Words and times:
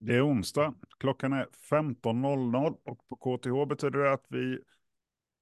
Det 0.00 0.16
är 0.16 0.26
onsdag, 0.26 0.74
klockan 0.98 1.32
är 1.32 1.46
15.00 1.70 2.76
och 2.84 3.08
på 3.08 3.16
KTH 3.16 3.68
betyder 3.68 3.98
det 3.98 4.12
att 4.12 4.26
vi 4.28 4.58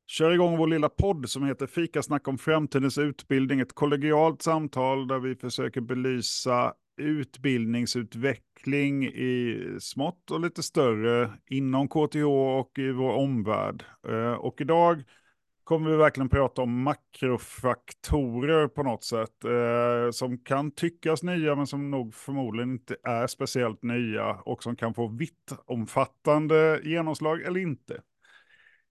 kör 0.06 0.30
igång 0.30 0.56
vår 0.56 0.66
lilla 0.66 0.88
podd 0.88 1.30
som 1.30 1.46
heter 1.46 1.66
Fika 1.66 2.02
snack 2.02 2.28
om 2.28 2.38
framtidens 2.38 2.98
utbildning. 2.98 3.60
Ett 3.60 3.74
kollegialt 3.74 4.42
samtal 4.42 5.08
där 5.08 5.18
vi 5.18 5.34
försöker 5.34 5.80
belysa 5.80 6.74
utbildningsutveckling 6.96 9.04
i 9.04 9.64
smått 9.80 10.30
och 10.30 10.40
lite 10.40 10.62
större 10.62 11.32
inom 11.46 11.88
KTH 11.88 12.24
och 12.58 12.78
i 12.78 12.92
vår 12.92 13.12
omvärld. 13.12 13.84
Eh, 14.08 14.32
och 14.32 14.60
idag 14.60 15.02
kommer 15.68 15.90
vi 15.90 15.96
verkligen 15.96 16.28
prata 16.28 16.62
om 16.62 16.82
makrofaktorer 16.82 18.68
på 18.68 18.82
något 18.82 19.04
sätt. 19.04 19.44
Eh, 19.44 20.10
som 20.10 20.38
kan 20.38 20.70
tyckas 20.70 21.22
nya 21.22 21.54
men 21.54 21.66
som 21.66 21.90
nog 21.90 22.14
förmodligen 22.14 22.70
inte 22.70 22.96
är 23.02 23.26
speciellt 23.26 23.82
nya 23.82 24.30
och 24.30 24.62
som 24.62 24.76
kan 24.76 24.94
få 24.94 25.08
vitt 25.08 25.52
omfattande 25.66 26.80
genomslag 26.84 27.42
eller 27.42 27.60
inte. 27.60 28.00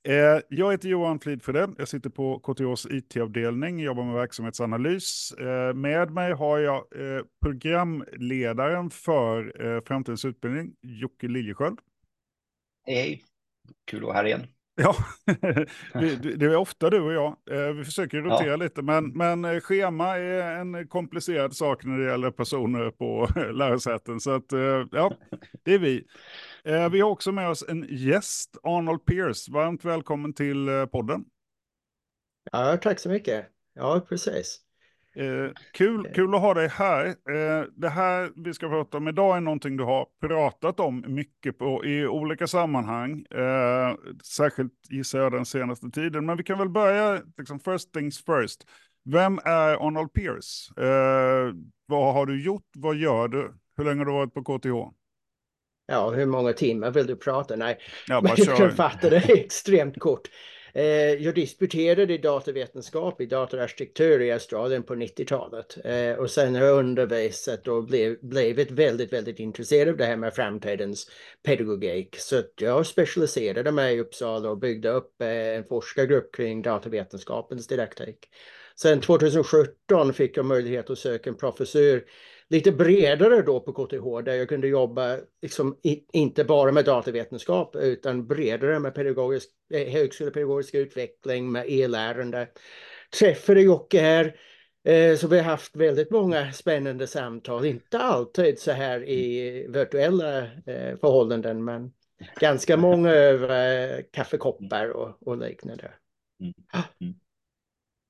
Eh, 0.07 0.39
jag 0.49 0.71
heter 0.71 0.89
Johan 0.89 1.19
Flidfrede, 1.19 1.69
jag 1.77 1.87
sitter 1.87 2.09
på 2.09 2.39
KTHs 2.39 2.85
IT-avdelning, 2.85 3.79
jobbar 3.79 4.03
med 4.03 4.15
verksamhetsanalys. 4.15 5.31
Eh, 5.31 5.73
med 5.73 6.11
mig 6.11 6.33
har 6.33 6.59
jag 6.59 6.75
eh, 6.75 7.23
programledaren 7.41 8.89
för 8.89 9.65
eh, 9.65 9.81
Framtidens 9.85 10.25
utbildning, 10.25 10.75
Jocke 10.81 11.27
Liljesköld. 11.27 11.79
Hej, 12.85 12.95
Hej, 12.95 13.23
kul 13.85 13.99
att 13.99 14.05
vara 14.05 14.17
här 14.17 14.25
igen. 14.25 14.47
Ja, 14.79 14.95
det 16.37 16.45
är 16.45 16.55
ofta 16.55 16.89
du 16.89 17.01
och 17.01 17.13
jag. 17.13 17.37
Eh, 17.51 17.73
vi 17.73 17.83
försöker 17.83 18.17
rotera 18.17 18.49
ja. 18.49 18.55
lite, 18.55 18.81
men, 18.81 19.09
men 19.09 19.45
eh, 19.45 19.59
schema 19.59 20.17
är 20.17 20.55
en 20.55 20.87
komplicerad 20.87 21.55
sak 21.55 21.85
när 21.85 21.97
det 21.97 22.11
gäller 22.11 22.31
personer 22.31 22.91
på 22.91 23.27
lärosäten. 23.51 24.19
Så 24.19 24.31
att, 24.31 24.53
eh, 24.53 24.85
ja, 24.91 25.13
det 25.63 25.73
är 25.73 25.79
vi. 25.79 26.07
Vi 26.91 26.99
har 26.99 27.09
också 27.09 27.31
med 27.31 27.49
oss 27.49 27.65
en 27.69 27.87
gäst, 27.89 28.57
Arnold 28.63 29.05
Pierce. 29.05 29.49
Varmt 29.49 29.85
välkommen 29.85 30.33
till 30.33 30.87
podden. 30.91 31.25
Ja, 32.51 32.77
tack 32.81 32.99
så 32.99 33.09
mycket. 33.09 33.45
Ja, 33.73 34.05
precis. 34.09 34.66
Eh, 35.19 35.51
kul, 35.71 36.07
kul 36.15 36.35
att 36.35 36.41
ha 36.41 36.53
dig 36.53 36.67
här. 36.67 37.05
Eh, 37.05 37.65
det 37.75 37.89
här 37.89 38.31
vi 38.35 38.53
ska 38.53 38.69
prata 38.69 38.97
om 38.97 39.07
idag 39.07 39.37
är 39.37 39.41
någonting 39.41 39.77
du 39.77 39.83
har 39.83 40.07
pratat 40.21 40.79
om 40.79 41.03
mycket 41.07 41.57
på, 41.57 41.85
i 41.85 42.07
olika 42.07 42.47
sammanhang. 42.47 43.25
Eh, 43.31 43.95
särskilt 44.23 44.73
gissar 44.89 45.19
jag 45.19 45.31
den 45.31 45.45
senaste 45.45 45.89
tiden. 45.89 46.25
Men 46.25 46.37
vi 46.37 46.43
kan 46.43 46.57
väl 46.57 46.69
börja, 46.69 47.21
liksom, 47.37 47.59
first 47.59 47.93
things 47.93 48.25
first. 48.25 48.65
Vem 49.05 49.39
är 49.45 49.87
Arnold 49.87 50.13
Pierce? 50.13 50.71
Eh, 50.77 51.53
vad 51.85 52.13
har 52.13 52.25
du 52.25 52.43
gjort? 52.43 52.65
Vad 52.77 52.95
gör 52.95 53.27
du? 53.27 53.53
Hur 53.77 53.85
länge 53.85 53.99
har 53.99 54.05
du 54.05 54.11
varit 54.11 54.33
på 54.33 54.43
KTH? 54.43 54.93
Ja, 55.87 56.09
hur 56.09 56.25
många 56.25 56.53
timmar 56.53 56.91
vill 56.91 57.07
du 57.07 57.15
prata? 57.15 57.55
Nej, 57.55 57.77
ja, 58.07 58.21
men 58.23 58.31
jag 58.37 58.57
kan 58.57 58.71
fatta 58.71 59.09
det 59.09 59.17
extremt 59.17 59.99
kort. 59.99 60.29
Eh, 60.77 61.13
jag 61.23 61.35
disputerade 61.35 62.13
i 62.13 62.17
datavetenskap 62.17 63.21
i 63.21 63.25
datorarkitektur 63.25 64.21
i 64.21 64.31
Australien 64.31 64.83
på 64.83 64.95
90-talet 64.95 65.77
eh, 65.83 66.19
och 66.19 66.31
sen 66.31 66.55
har 66.55 66.63
jag 66.63 66.79
undervisat 66.79 67.67
och 67.67 67.83
blev, 67.83 68.17
blivit 68.21 68.71
väldigt, 68.71 69.13
väldigt 69.13 69.39
intresserad 69.39 69.89
av 69.89 69.97
det 69.97 70.05
här 70.05 70.15
med 70.15 70.33
framtidens 70.33 71.09
pedagogik. 71.43 72.15
Så 72.19 72.43
jag 72.57 72.85
specialiserade 72.85 73.71
mig 73.71 73.95
i 73.95 73.99
Uppsala 73.99 74.49
och 74.49 74.57
byggde 74.57 74.89
upp 74.89 75.21
eh, 75.21 75.27
en 75.27 75.63
forskargrupp 75.63 76.35
kring 76.35 76.61
datavetenskapens 76.61 77.67
didaktik. 77.67 78.29
Sen 78.75 79.01
2017 79.01 80.13
fick 80.13 80.37
jag 80.37 80.45
möjlighet 80.45 80.89
att 80.89 80.99
söka 80.99 81.29
en 81.29 81.37
professur 81.37 82.05
lite 82.49 82.71
bredare 82.71 83.41
då 83.41 83.59
på 83.59 83.73
KTH 83.73 84.25
där 84.25 84.33
jag 84.33 84.49
kunde 84.49 84.67
jobba 84.67 85.17
liksom 85.41 85.77
i, 85.83 86.03
inte 86.13 86.43
bara 86.43 86.71
med 86.71 86.85
datavetenskap 86.85 87.75
utan 87.75 88.27
bredare 88.27 88.79
med 88.79 88.95
pedagogisk, 88.95 89.49
eh, 89.73 89.87
högskolepedagogisk 89.87 90.75
utveckling 90.75 91.51
med 91.51 91.65
e-lärande. 91.67 92.47
Träffade 93.19 93.61
Jocke 93.61 94.01
här 94.01 94.35
eh, 94.83 95.17
så 95.17 95.27
vi 95.27 95.37
har 95.37 95.43
haft 95.43 95.75
väldigt 95.75 96.11
många 96.11 96.51
spännande 96.51 97.07
samtal, 97.07 97.65
inte 97.65 97.99
alltid 97.99 98.59
så 98.59 98.71
här 98.71 99.09
i 99.09 99.67
virtuella 99.69 100.37
eh, 100.43 100.97
förhållanden 101.01 101.63
men 101.63 101.91
ganska 102.39 102.77
många 102.77 103.09
över 103.13 104.01
kaffekoppar 104.11 104.89
och, 104.89 105.27
och 105.27 105.37
liknande. 105.37 105.91
Mm. 106.41 107.15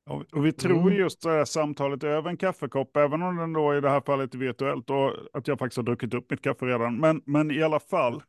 Och, 0.07 0.45
vi 0.45 0.51
tror 0.51 0.81
mm. 0.81 0.93
just 0.93 1.21
det 1.21 1.29
här 1.29 1.45
samtalet 1.45 2.03
över 2.03 2.29
en 2.29 2.37
kaffekopp, 2.37 2.97
även 2.97 3.21
om 3.21 3.35
den 3.35 3.53
då 3.53 3.75
i 3.75 3.81
det 3.81 3.89
här 3.89 4.01
fallet 4.01 4.33
är 4.33 4.37
virtuellt 4.37 4.89
och 4.89 5.13
att 5.33 5.47
jag 5.47 5.59
faktiskt 5.59 5.77
har 5.77 5.83
druckit 5.83 6.13
upp 6.13 6.31
mitt 6.31 6.41
kaffe 6.41 6.65
redan. 6.65 6.97
Men, 6.97 7.21
men 7.25 7.51
i 7.51 7.63
alla 7.63 7.79
fall, 7.79 8.23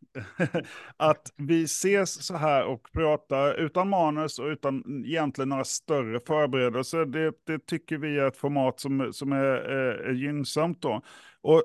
att 0.97 1.33
vi 1.37 1.65
ses 1.65 2.27
så 2.27 2.37
här 2.37 2.65
och 2.65 2.93
pratar 2.93 3.55
utan 3.55 3.89
manus 3.89 4.39
och 4.39 4.47
utan 4.47 5.05
egentligen 5.07 5.49
några 5.49 5.65
större 5.65 6.21
förberedelser, 6.21 7.05
det, 7.05 7.33
det 7.47 7.67
tycker 7.67 7.99
vi 7.99 8.19
är 8.19 8.27
ett 8.27 8.37
format 8.37 8.81
som, 8.81 9.13
som 9.13 9.33
är, 9.33 9.45
är, 9.45 9.95
är 9.95 10.13
gynnsamt 10.13 10.83
då. 10.83 11.03
Och 11.41 11.63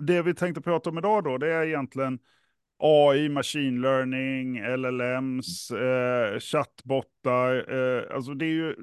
det 0.00 0.22
vi 0.22 0.34
tänkte 0.34 0.60
prata 0.60 0.90
om 0.90 0.98
idag 0.98 1.24
då, 1.24 1.38
det 1.38 1.52
är 1.52 1.66
egentligen 1.66 2.18
AI, 2.78 3.28
machine 3.28 3.80
learning, 3.80 4.60
LLMs, 4.76 5.70
eh, 5.70 6.38
chattbottar. 6.38 7.72
Eh, 7.74 8.16
alltså 8.16 8.34
det 8.34 8.44
är 8.44 8.50
ju 8.50 8.76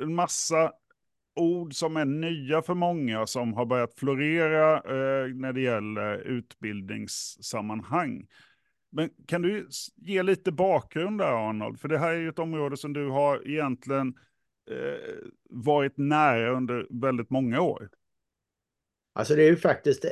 en 0.00 0.14
massa 0.14 0.72
ord 1.36 1.74
som 1.74 1.96
är 1.96 2.04
nya 2.04 2.62
för 2.62 2.74
många 2.74 3.26
som 3.26 3.54
har 3.54 3.66
börjat 3.66 3.94
florera 3.94 4.76
eh, 4.76 5.28
när 5.34 5.52
det 5.52 5.60
gäller 5.60 6.18
utbildningssammanhang. 6.18 8.26
Men 8.92 9.10
kan 9.26 9.42
du 9.42 9.68
ge 9.96 10.22
lite 10.22 10.52
bakgrund 10.52 11.18
där 11.18 11.48
Arnold? 11.48 11.80
För 11.80 11.88
det 11.88 11.98
här 11.98 12.14
är 12.14 12.18
ju 12.18 12.28
ett 12.28 12.38
område 12.38 12.76
som 12.76 12.92
du 12.92 13.08
har 13.08 13.48
egentligen 13.48 14.14
eh, 14.70 15.14
varit 15.50 15.96
nära 15.96 16.56
under 16.56 16.86
väldigt 16.90 17.30
många 17.30 17.60
år. 17.60 17.88
Alltså 19.12 19.34
det 19.34 19.42
är 19.42 19.50
ju 19.50 19.56
faktiskt, 19.56 20.04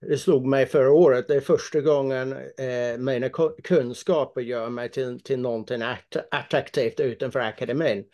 det 0.00 0.18
slog 0.18 0.46
mig 0.46 0.66
förra 0.66 0.92
året, 0.92 1.28
det 1.28 1.34
är 1.34 1.40
första 1.40 1.80
gången 1.80 2.32
eh, 2.32 2.98
mina 2.98 3.28
kunskaper 3.64 4.40
gör 4.40 4.70
mig 4.70 4.90
till, 4.90 5.20
till 5.20 5.40
någonting 5.40 5.82
attraktivt 6.30 7.00
utanför 7.00 7.40
akademin. 7.40 8.04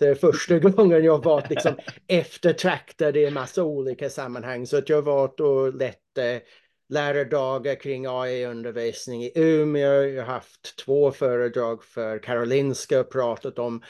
Så 0.00 0.06
det 0.06 0.10
är 0.10 0.14
första 0.14 0.58
gången 0.58 1.04
jag 1.04 1.24
varit 1.24 1.50
liksom 1.50 1.74
eftertraktad 2.08 3.16
i 3.16 3.24
en 3.24 3.34
massa 3.34 3.64
olika 3.64 4.10
sammanhang. 4.10 4.66
Så 4.66 4.76
att 4.76 4.88
jag 4.88 4.96
har 4.96 5.02
varit 5.02 5.40
och 5.40 5.74
lett 5.74 6.18
eh, 6.18 6.42
lärardagar 6.88 7.74
kring 7.74 8.06
AI-undervisning 8.06 9.22
i 9.22 9.32
Umeå. 9.34 10.02
Jag 10.02 10.24
har 10.24 10.32
haft 10.32 10.78
två 10.84 11.12
föredrag 11.12 11.84
för 11.84 12.18
Karolinska 12.18 13.00
och 13.00 13.12
pratat 13.12 13.58
om 13.58 13.82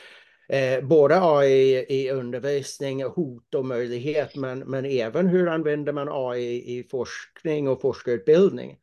eh, 0.48 0.84
både 0.84 1.22
AI 1.22 1.86
i 1.88 2.10
undervisning, 2.10 3.02
hot 3.02 3.54
och 3.54 3.64
möjlighet, 3.64 4.36
men, 4.36 4.58
men 4.58 4.84
även 4.84 5.26
hur 5.26 5.48
använder 5.48 5.92
man 5.92 6.08
AI 6.10 6.78
i 6.78 6.88
forskning 6.90 7.68
och 7.68 7.80
forskarutbildning. 7.80 8.76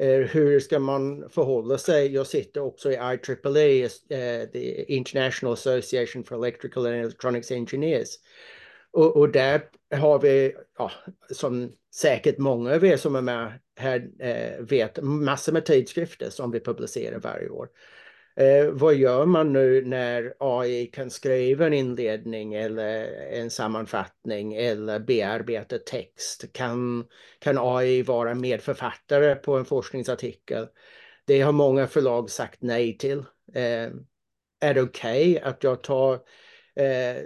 Eh, 0.00 0.20
hur 0.20 0.60
ska 0.60 0.78
man 0.78 1.30
förhålla 1.30 1.78
sig? 1.78 2.14
Jag 2.14 2.26
sitter 2.26 2.60
också 2.60 2.90
i 2.90 2.94
IEEE, 2.94 3.84
eh, 3.84 4.48
the 4.48 4.92
International 4.92 5.52
Association 5.52 6.24
for 6.24 6.36
Electrical 6.36 6.86
and 6.86 6.94
Electronics 6.94 7.50
Engineers. 7.50 8.08
Och, 8.90 9.16
och 9.16 9.28
där 9.28 9.62
har 9.94 10.18
vi, 10.18 10.56
ja, 10.78 10.90
som 11.30 11.72
säkert 11.94 12.38
många 12.38 12.74
av 12.74 12.84
er 12.84 12.96
som 12.96 13.16
är 13.16 13.20
med 13.20 13.52
här 13.76 14.08
eh, 14.18 14.60
vet, 14.60 15.02
massor 15.02 15.52
med 15.52 15.64
tidskrifter 15.64 16.30
som 16.30 16.50
vi 16.50 16.60
publicerar 16.60 17.18
varje 17.18 17.48
år. 17.48 17.68
Eh, 18.40 18.70
vad 18.70 18.94
gör 18.94 19.26
man 19.26 19.52
nu 19.52 19.84
när 19.84 20.34
AI 20.38 20.86
kan 20.86 21.10
skriva 21.10 21.66
en 21.66 21.72
inledning 21.72 22.54
eller 22.54 23.04
en 23.30 23.50
sammanfattning 23.50 24.54
eller 24.54 24.98
bearbeta 24.98 25.78
text? 25.78 26.52
Kan, 26.52 27.04
kan 27.38 27.58
AI 27.58 28.02
vara 28.02 28.34
medförfattare 28.34 29.34
på 29.34 29.56
en 29.56 29.64
forskningsartikel? 29.64 30.66
Det 31.24 31.40
har 31.40 31.52
många 31.52 31.86
förlag 31.86 32.30
sagt 32.30 32.62
nej 32.62 32.98
till. 32.98 33.18
Eh, 33.54 33.90
är 34.60 34.74
det 34.74 34.82
okej 34.82 35.30
okay 35.30 35.50
att 35.50 35.64
jag 35.64 35.82
tar 35.82 36.14
eh, 36.74 37.22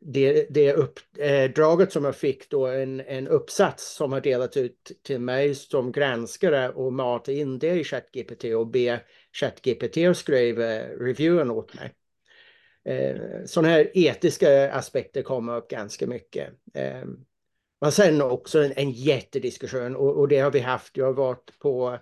det, 0.00 0.46
det 0.50 0.72
uppdraget 0.72 1.88
eh, 1.88 1.92
som 1.92 2.04
jag 2.04 2.16
fick 2.16 2.50
då 2.50 2.66
en, 2.66 3.00
en 3.00 3.28
uppsats 3.28 3.94
som 3.94 4.12
har 4.12 4.20
delats 4.20 4.56
ut 4.56 4.92
till 5.02 5.20
mig 5.20 5.54
som 5.54 5.92
granskare 5.92 6.70
och 6.70 6.92
mata 6.92 7.32
in 7.32 7.58
det 7.58 7.74
i 7.74 7.84
ChatGPT 7.84 8.44
och 8.44 8.66
be 8.66 9.00
ChatGPT 9.32 10.16
skrev 10.16 10.60
eh, 10.60 10.88
reviewen 10.98 11.50
åt 11.50 11.74
mig. 11.74 11.94
Eh, 12.84 13.16
sådana 13.46 13.68
här 13.68 13.90
etiska 13.94 14.72
aspekter 14.72 15.22
kommer 15.22 15.56
upp 15.56 15.68
ganska 15.68 16.06
mycket. 16.06 16.48
Eh, 16.74 17.04
men 17.80 17.92
sen 17.92 18.22
också 18.22 18.62
en, 18.62 18.72
en 18.76 18.90
jättediskussion 18.90 19.96
och, 19.96 20.18
och, 20.18 20.28
det 20.28 20.38
har 20.38 20.50
vi 20.50 20.60
haft. 20.60 20.96
Jag 20.96 21.06
har 21.06 21.12
varit 21.12 21.58
på 21.58 21.98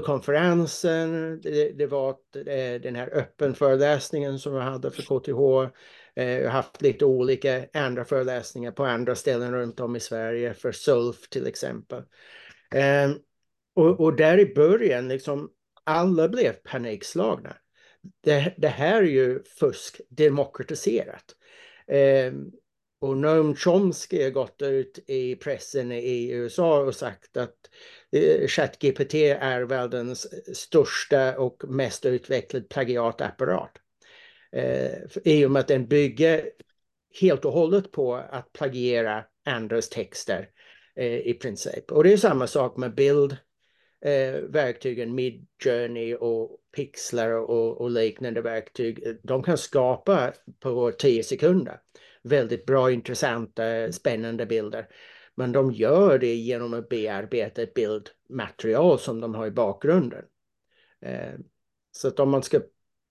konferensen. 0.00 1.40
det, 1.40 1.72
det 1.78 1.86
var 1.86 2.10
eh, 2.34 2.80
den 2.80 2.94
här 2.94 3.14
öppen 3.14 3.54
föreläsningen 3.54 4.38
som 4.38 4.54
jag 4.54 4.62
hade 4.62 4.90
för 4.90 5.02
KTH. 5.02 5.72
Eh, 6.14 6.28
jag 6.28 6.44
har 6.44 6.50
haft 6.50 6.82
lite 6.82 7.04
olika 7.04 7.66
andra 7.72 8.04
föreläsningar 8.04 8.72
på 8.72 8.84
andra 8.84 9.14
ställen 9.14 9.52
runt 9.52 9.80
om 9.80 9.96
i 9.96 10.00
Sverige, 10.00 10.54
för 10.54 10.72
SULF 10.72 11.28
till 11.28 11.46
exempel. 11.46 12.02
Och, 13.74 14.00
och 14.00 14.16
där 14.16 14.38
i 14.38 14.54
början, 14.54 15.08
liksom, 15.08 15.50
alla 15.84 16.28
blev 16.28 16.52
panikslagna. 16.52 17.56
Det, 18.24 18.54
det 18.56 18.68
här 18.68 19.02
är 19.02 19.06
ju 19.06 19.42
fusk 19.44 20.00
demokratiserat. 20.08 21.24
Eh, 21.86 22.32
och 23.00 23.16
Noam 23.16 23.56
Chomsky 23.56 24.22
har 24.22 24.30
gått 24.30 24.62
ut 24.62 24.98
i 25.06 25.36
pressen 25.36 25.92
i 25.92 26.30
USA 26.30 26.80
och 26.80 26.94
sagt 26.94 27.36
att 27.36 27.56
eh, 28.12 28.46
ChatGPT 28.46 29.14
är 29.14 29.62
världens 29.62 30.26
största 30.56 31.38
och 31.38 31.62
mest 31.68 32.04
utvecklad 32.04 32.68
plagiatapparat. 32.68 33.72
Eh, 34.52 34.92
I 35.24 35.44
och 35.46 35.50
med 35.50 35.60
att 35.60 35.68
den 35.68 35.88
bygger 35.88 36.50
helt 37.20 37.44
och 37.44 37.52
hållet 37.52 37.92
på 37.92 38.14
att 38.14 38.52
plagiera 38.52 39.24
andras 39.44 39.88
texter 39.88 40.48
eh, 40.96 41.18
i 41.18 41.34
princip. 41.34 41.92
Och 41.92 42.04
det 42.04 42.12
är 42.12 42.16
samma 42.16 42.46
sak 42.46 42.76
med 42.76 42.94
bild, 42.94 43.36
eh, 44.04 44.40
verktygen 44.40 45.14
Midjourney 45.14 46.14
och 46.14 46.58
Pixlar 46.76 47.30
och, 47.30 47.80
och, 47.80 47.90
liknande 47.90 48.40
verktyg. 48.40 49.06
Eh, 49.06 49.14
de 49.22 49.42
kan 49.42 49.58
skapa 49.58 50.32
på 50.60 50.92
tio 50.92 51.22
sekunder 51.22 51.80
väldigt 52.22 52.66
bra, 52.66 52.90
intressanta, 52.90 53.92
spännande 53.92 54.46
bilder. 54.46 54.88
Men 55.34 55.52
de 55.52 55.72
gör 55.72 56.18
det 56.18 56.34
genom 56.34 56.74
att 56.74 56.88
bearbeta 56.88 57.62
ett 57.62 57.74
bildmaterial 57.74 58.98
som 58.98 59.20
de 59.20 59.34
har 59.34 59.46
i 59.46 59.50
bakgrunden. 59.50 60.24
Eh, 61.00 61.32
så 61.90 62.08
att 62.08 62.20
om 62.20 62.30
man 62.30 62.42
ska 62.42 62.60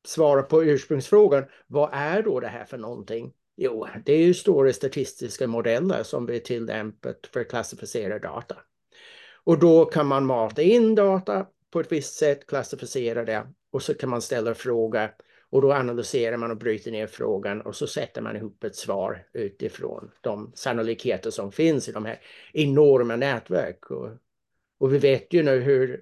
svara 0.06 0.44
på 0.44 0.64
ursprungsfrågan, 0.64 1.46
vad 1.68 1.90
är 1.94 2.24
då 2.24 2.40
det 2.40 2.48
här 2.48 2.66
för 2.66 2.78
någonting? 2.78 3.34
Jo, 3.56 3.88
det 4.06 4.14
är 4.14 4.26
ju 4.26 4.34
stora 4.34 4.74
statistiska 4.74 5.48
modeller 5.48 6.04
som 6.04 6.26
vi 6.26 6.40
tillämpat 6.40 7.30
för 7.34 7.40
att 7.40 7.50
klassificera 7.50 8.20
data. 8.20 8.56
Och 9.44 9.60
då 9.60 9.86
kan 9.86 10.08
man 10.08 10.26
mata 10.26 10.62
in 10.62 10.96
data 10.96 11.48
på 11.72 11.80
ett 11.80 11.92
visst 11.92 12.14
sätt, 12.14 12.48
klassificera 12.48 13.26
det 13.26 13.48
och 13.72 13.84
så 13.84 13.94
kan 13.94 14.10
man 14.10 14.22
ställa 14.22 14.54
fråga 14.54 15.12
och 15.50 15.62
då 15.62 15.74
analyserar 15.74 16.38
man 16.38 16.52
och 16.52 16.58
bryter 16.58 16.92
ner 16.92 17.08
frågan 17.08 17.62
och 17.62 17.76
så 17.76 17.88
sätter 17.88 18.22
man 18.22 18.36
ihop 18.36 18.64
ett 18.64 18.76
svar 18.76 19.26
utifrån 19.34 20.12
de 20.22 20.52
sannolikheter 20.56 21.30
som 21.30 21.52
finns 21.52 21.90
i 21.90 21.92
de 21.92 22.06
här 22.06 22.20
enorma 22.54 23.16
nätverk. 23.16 23.92
Och, 23.92 24.10
och 24.80 24.94
vi 24.94 24.98
vet 24.98 25.34
ju 25.34 25.44
nu 25.44 25.60
hur 25.60 26.02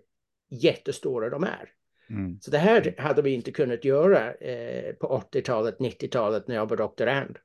jättestora 0.49 1.29
de 1.29 1.43
är. 1.43 1.71
Mm. 2.09 2.39
Så 2.41 2.51
det 2.51 2.57
här 2.57 2.95
hade 2.97 3.21
vi 3.21 3.33
inte 3.33 3.51
kunnat 3.51 3.85
göra 3.85 4.33
eh, 4.33 4.93
på 4.93 5.23
80-talet, 5.31 5.77
90-talet 5.77 6.47
när 6.47 6.55
jag 6.55 6.69
var 6.69 6.77
doktorand. 6.77 7.37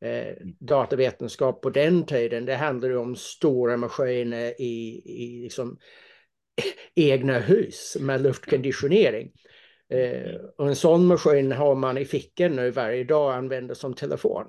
Eh, 0.00 0.34
datavetenskap 0.60 1.62
på 1.62 1.70
den 1.70 2.06
tiden, 2.06 2.44
det 2.44 2.54
handlade 2.54 2.96
om 2.96 3.16
stora 3.16 3.76
maskiner 3.76 4.60
i, 4.60 5.02
i 5.04 5.42
liksom, 5.42 5.78
egna 6.94 7.38
hus 7.38 7.96
med 8.00 8.22
luftkonditionering. 8.22 9.32
Eh, 9.88 10.34
och 10.58 10.68
en 10.68 10.76
sån 10.76 11.06
maskin 11.06 11.52
har 11.52 11.74
man 11.74 11.98
i 11.98 12.04
fickan 12.04 12.56
nu 12.56 12.70
varje 12.70 13.04
dag 13.04 13.26
och 13.26 13.34
använder 13.34 13.74
som 13.74 13.94
telefon. 13.94 14.46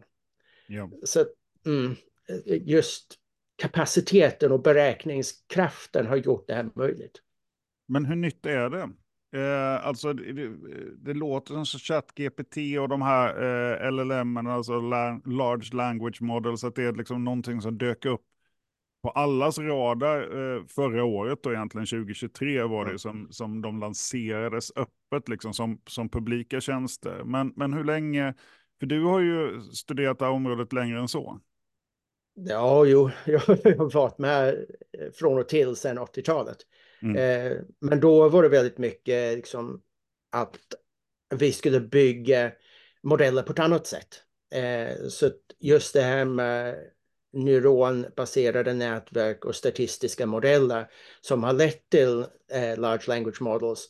Ja. 0.68 0.90
Så 1.04 1.26
mm, 1.66 1.96
just 2.46 3.16
kapaciteten 3.56 4.52
och 4.52 4.62
beräkningskraften 4.62 6.08
har 6.08 6.16
gjort 6.16 6.48
det 6.48 6.54
här 6.54 6.70
möjligt. 6.76 7.22
Men 7.88 8.06
hur 8.06 8.16
nytt 8.16 8.46
är 8.46 8.70
det? 8.70 8.90
Eh, 9.38 9.88
alltså 9.88 10.14
det, 10.14 10.50
det, 10.98 11.14
låter 11.14 11.64
som 11.64 11.80
ChatGPT 11.80 12.58
och 12.80 12.90
de 12.90 13.02
här 13.02 13.30
eh, 13.84 13.92
LLM, 13.92 14.38
alltså 14.38 14.80
Large 15.26 15.76
Language 15.76 16.22
Models, 16.22 16.64
att 16.64 16.76
det 16.76 16.84
är 16.84 16.94
liksom 16.94 17.24
någonting 17.24 17.62
som 17.62 17.78
dök 17.78 18.06
upp 18.06 18.22
på 19.04 19.10
allas 19.10 19.60
radar 19.60 20.22
eh, 20.22 20.64
förra 20.68 21.04
året 21.04 21.46
och 21.46 21.54
egentligen 21.54 21.86
2023 21.86 22.64
var 22.64 22.86
det 22.86 23.00
som, 23.00 23.28
som 23.32 23.62
de 23.62 23.80
lanserades 23.80 24.72
öppet 24.76 25.30
liksom 25.30 25.54
som, 25.54 25.82
som 25.88 26.10
publika 26.10 26.62
tjänster. 26.62 27.24
Men, 27.24 27.54
men 27.56 27.74
hur 27.74 27.84
länge, 27.84 28.34
för 28.80 28.88
du 28.88 29.04
har 29.04 29.20
ju 29.20 29.62
studerat 29.62 30.20
det 30.20 30.26
här 30.26 30.32
området 30.32 30.74
längre 30.74 31.00
än 31.00 31.08
så. 31.08 31.40
Ja, 32.34 32.86
jo, 32.86 33.10
jag 33.26 33.40
har 33.40 33.94
varit 33.94 34.18
med 34.18 34.66
från 35.14 35.40
och 35.40 35.50
till 35.50 35.76
sedan 35.76 36.00
80-talet. 36.00 36.58
Mm. 37.02 37.16
Eh, 37.16 37.58
men 37.80 38.00
då 38.00 38.30
var 38.30 38.44
det 38.44 38.50
väldigt 38.50 38.78
mycket 38.78 39.36
liksom 39.36 39.82
att 40.32 40.58
vi 41.36 41.52
skulle 41.52 41.80
bygga 41.80 42.52
modeller 43.04 43.44
på 43.44 43.52
ett 43.52 43.60
annat 43.60 43.88
sätt. 43.88 44.24
Eh, 44.54 45.08
så 45.10 45.32
just 45.60 45.94
det 45.94 46.02
här 46.02 46.26
med 46.26 46.76
neuronbaserade 47.34 48.74
nätverk 48.74 49.46
och 49.46 49.56
statistiska 49.56 50.26
modeller 50.26 50.88
som 51.22 51.44
har 51.44 51.54
lett 51.54 51.90
till 51.90 52.26
eh, 52.52 52.78
large 52.78 53.04
language 53.08 53.42
models. 53.42 53.90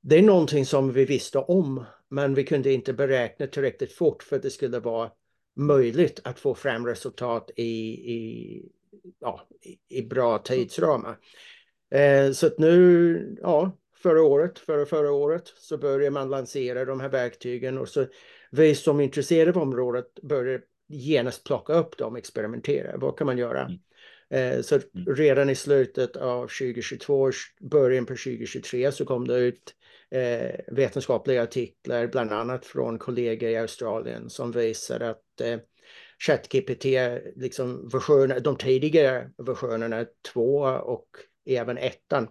Det 0.00 0.18
är 0.18 0.22
någonting 0.22 0.66
som 0.66 0.92
vi 0.92 1.04
visste 1.04 1.38
om, 1.38 1.84
men 2.08 2.34
vi 2.34 2.44
kunde 2.44 2.72
inte 2.72 2.92
beräkna 2.92 3.46
tillräckligt 3.46 3.92
fort 3.92 4.22
för 4.22 4.36
att 4.36 4.42
det 4.42 4.50
skulle 4.50 4.78
vara 4.78 5.10
möjligt 5.56 6.20
att 6.24 6.38
få 6.38 6.54
fram 6.54 6.86
resultat 6.86 7.50
i, 7.56 7.62
i, 8.12 8.62
ja, 9.18 9.48
i, 9.88 10.02
bra 10.02 10.38
tidsramar. 10.38 11.18
Eh, 11.90 12.32
så 12.32 12.46
att 12.46 12.58
nu, 12.58 13.36
ja, 13.42 13.76
förra 13.96 14.22
året, 14.22 14.58
förra, 14.58 14.86
förra 14.86 15.12
året 15.12 15.52
så 15.56 15.78
börjar 15.78 16.10
man 16.10 16.30
lansera 16.30 16.84
de 16.84 17.00
här 17.00 17.08
verktygen 17.08 17.78
och 17.78 17.88
så 17.88 18.06
vi 18.50 18.74
som 18.74 19.00
är 19.00 19.04
intresserade 19.04 19.50
av 19.50 19.62
området 19.62 20.22
börjar 20.22 20.60
genast 20.88 21.44
plocka 21.44 21.72
upp 21.72 21.98
dem 21.98 22.12
och 22.12 22.18
experimentera. 22.18 22.96
Vad 22.96 23.18
kan 23.18 23.26
man 23.26 23.38
göra? 23.38 23.62
Mm. 23.62 23.78
Eh, 24.30 24.62
så 24.62 24.74
mm. 24.74 25.16
redan 25.16 25.50
i 25.50 25.54
slutet 25.54 26.16
av 26.16 26.42
2022, 26.42 27.30
början 27.60 28.06
på 28.06 28.12
2023 28.12 28.92
så 28.92 29.04
kom 29.04 29.28
det 29.28 29.38
ut 29.38 29.74
eh, 30.10 30.60
vetenskapliga 30.66 31.42
artiklar, 31.42 32.06
bland 32.06 32.32
annat 32.32 32.66
från 32.66 32.98
kollegor 32.98 33.50
i 33.50 33.56
Australien 33.56 34.30
som 34.30 34.52
visar 34.52 35.00
att 35.00 35.40
eh, 35.40 35.58
ChatGPT, 36.26 36.84
liksom 37.36 37.88
versioner, 37.88 38.40
de 38.40 38.56
tidigare 38.56 39.30
versionerna, 39.38 40.06
två 40.32 40.58
och 40.64 41.08
även 41.46 41.78
ettan, 41.78 42.28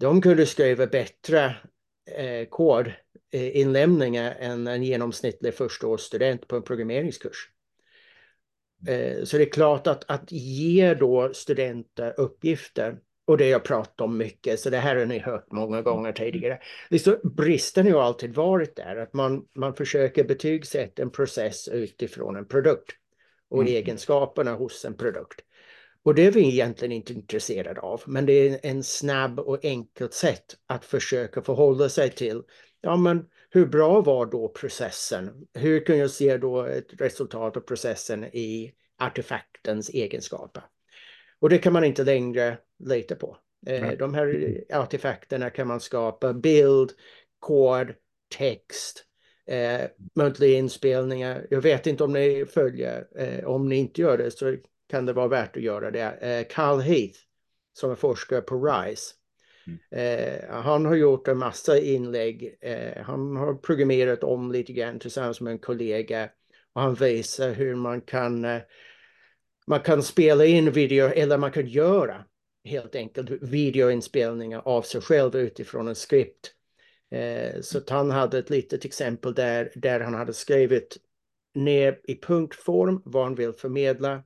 de 0.00 0.20
kunde 0.20 0.46
skriva 0.46 0.86
bättre 0.86 1.56
eh, 2.16 2.48
kodinlämningar 2.48 4.36
än 4.38 4.66
en 4.66 4.82
genomsnittlig 4.82 5.54
förstaårsstudent 5.54 6.48
på 6.48 6.56
en 6.56 6.62
programmeringskurs. 6.62 7.50
Eh, 8.88 9.24
så 9.24 9.36
det 9.36 9.42
är 9.42 9.52
klart 9.52 9.86
att, 9.86 10.04
att 10.10 10.32
ge 10.32 10.94
då 10.94 11.34
studenter 11.34 12.14
uppgifter 12.20 12.98
och 13.26 13.38
det 13.38 13.48
jag 13.48 13.64
pratat 13.64 14.00
om 14.00 14.18
mycket, 14.18 14.60
så 14.60 14.70
det 14.70 14.78
här 14.78 14.96
har 14.96 15.06
ni 15.06 15.18
hört 15.18 15.52
många 15.52 15.82
gånger 15.82 16.12
tidigare. 16.12 16.58
Liksom, 16.90 17.16
bristen 17.24 17.92
har 17.92 18.02
alltid 18.02 18.34
varit 18.34 18.76
där, 18.76 18.96
att 18.96 19.14
man, 19.14 19.44
man 19.54 19.74
försöker 19.74 20.24
betygsätta 20.24 21.02
en 21.02 21.10
process 21.10 21.68
utifrån 21.68 22.36
en 22.36 22.48
produkt 22.48 22.90
och 23.48 23.62
mm. 23.62 23.74
egenskaperna 23.74 24.54
hos 24.54 24.84
en 24.84 24.96
produkt. 24.96 25.40
Och 26.06 26.14
det 26.14 26.26
är 26.26 26.30
vi 26.30 26.48
egentligen 26.48 26.92
inte 26.92 27.12
intresserade 27.12 27.80
av, 27.80 28.02
men 28.06 28.26
det 28.26 28.32
är 28.32 28.60
en 28.62 28.82
snabb 28.82 29.38
och 29.38 29.64
enkelt 29.64 30.14
sätt 30.14 30.44
att 30.66 30.84
försöka 30.84 31.42
förhålla 31.42 31.88
sig 31.88 32.10
till, 32.10 32.42
ja 32.80 32.96
men 32.96 33.26
hur 33.50 33.66
bra 33.66 34.00
var 34.00 34.26
då 34.26 34.48
processen? 34.48 35.46
Hur 35.54 35.84
kan 35.84 35.98
jag 35.98 36.10
se 36.10 36.36
då 36.36 36.62
ett 36.62 37.00
resultat 37.00 37.56
av 37.56 37.60
processen 37.60 38.24
i 38.24 38.72
artefaktens 38.98 39.88
egenskaper? 39.88 40.62
Och 41.38 41.48
det 41.48 41.58
kan 41.58 41.72
man 41.72 41.84
inte 41.84 42.04
längre 42.04 42.58
lita 42.84 43.14
på. 43.14 43.36
Eh, 43.66 43.90
de 43.98 44.14
här 44.14 44.60
artefakterna 44.72 45.50
kan 45.50 45.68
man 45.68 45.80
skapa 45.80 46.32
bild, 46.32 46.90
kod, 47.38 47.94
text, 48.36 49.04
eh, 49.46 49.80
muntliga 50.14 50.58
inspelningar. 50.58 51.46
Jag 51.50 51.60
vet 51.60 51.86
inte 51.86 52.04
om 52.04 52.12
ni 52.12 52.46
följer, 52.46 53.06
eh, 53.16 53.44
om 53.44 53.68
ni 53.68 53.76
inte 53.76 54.00
gör 54.00 54.18
det 54.18 54.30
så 54.30 54.56
kan 54.88 55.06
det 55.06 55.12
vara 55.12 55.28
värt 55.28 55.56
att 55.56 55.62
göra 55.62 55.90
det. 55.90 56.00
Eh, 56.00 56.46
Carl 56.54 56.80
Heath 56.80 57.18
som 57.72 57.90
är 57.90 57.94
forskare 57.94 58.40
på 58.40 58.64
RISE 58.66 59.14
Eh, 59.90 60.50
han 60.50 60.86
har 60.86 60.94
gjort 60.94 61.28
en 61.28 61.38
massa 61.38 61.78
inlägg. 61.78 62.56
Eh, 62.60 63.02
han 63.02 63.36
har 63.36 63.54
programmerat 63.54 64.24
om 64.24 64.52
lite 64.52 64.72
grann 64.72 64.98
tillsammans 64.98 65.40
med 65.40 65.50
en 65.50 65.58
kollega 65.58 66.28
och 66.72 66.82
han 66.82 66.94
visar 66.94 67.52
hur 67.52 67.74
man 67.74 68.00
kan 68.00 68.46
man 69.66 69.80
kan 69.80 70.02
spela 70.02 70.44
in 70.44 70.70
video 70.70 71.06
eller 71.06 71.38
man 71.38 71.52
kan 71.52 71.66
göra 71.66 72.24
helt 72.64 72.94
enkelt 72.94 73.30
videoinspelningar 73.30 74.62
av 74.64 74.82
sig 74.82 75.00
själv 75.00 75.36
utifrån 75.36 75.88
en 75.88 75.94
skript. 75.94 76.52
Eh, 77.10 77.60
så 77.60 77.80
han 77.88 78.10
hade 78.10 78.38
ett 78.38 78.50
litet 78.50 78.84
exempel 78.84 79.34
där, 79.34 79.72
där 79.74 80.00
han 80.00 80.14
hade 80.14 80.32
skrivit 80.32 80.96
ner 81.54 82.00
i 82.04 82.20
punktform 82.20 83.02
vad 83.04 83.24
han 83.24 83.34
vill 83.34 83.52
förmedla. 83.52 84.22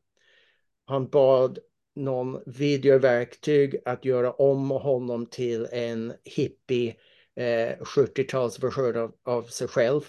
Han 0.91 1.09
bad 1.09 1.59
någon 1.95 2.43
videoverktyg 2.47 3.77
att 3.85 4.05
göra 4.05 4.33
om 4.33 4.71
honom 4.71 5.27
till 5.27 5.67
en 5.73 6.13
hippie 6.25 6.95
eh, 7.37 7.77
70-talsversion 7.79 8.97
av, 8.97 9.15
av, 9.23 9.43
sig 9.43 9.69
själv. 9.69 10.01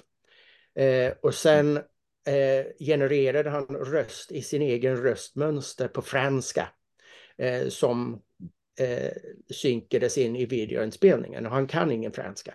Eh, 0.76 1.14
och 1.22 1.36
sen 1.36 1.78
eh, 2.28 2.66
genererade 2.80 3.50
han 3.50 3.68
röst 3.68 4.32
i 4.32 4.42
sin 4.42 4.62
egen 4.62 4.98
röstmönster 4.98 5.88
på 5.88 6.02
franska 6.02 6.70
eh, 7.38 7.68
som 7.68 8.22
eh, 8.80 9.12
synkades 9.54 10.18
in 10.18 10.36
i 10.36 10.46
videoinspelningen 10.46 11.46
och 11.46 11.52
han 11.52 11.68
kan 11.68 11.92
ingen 11.92 12.12
franska. 12.12 12.54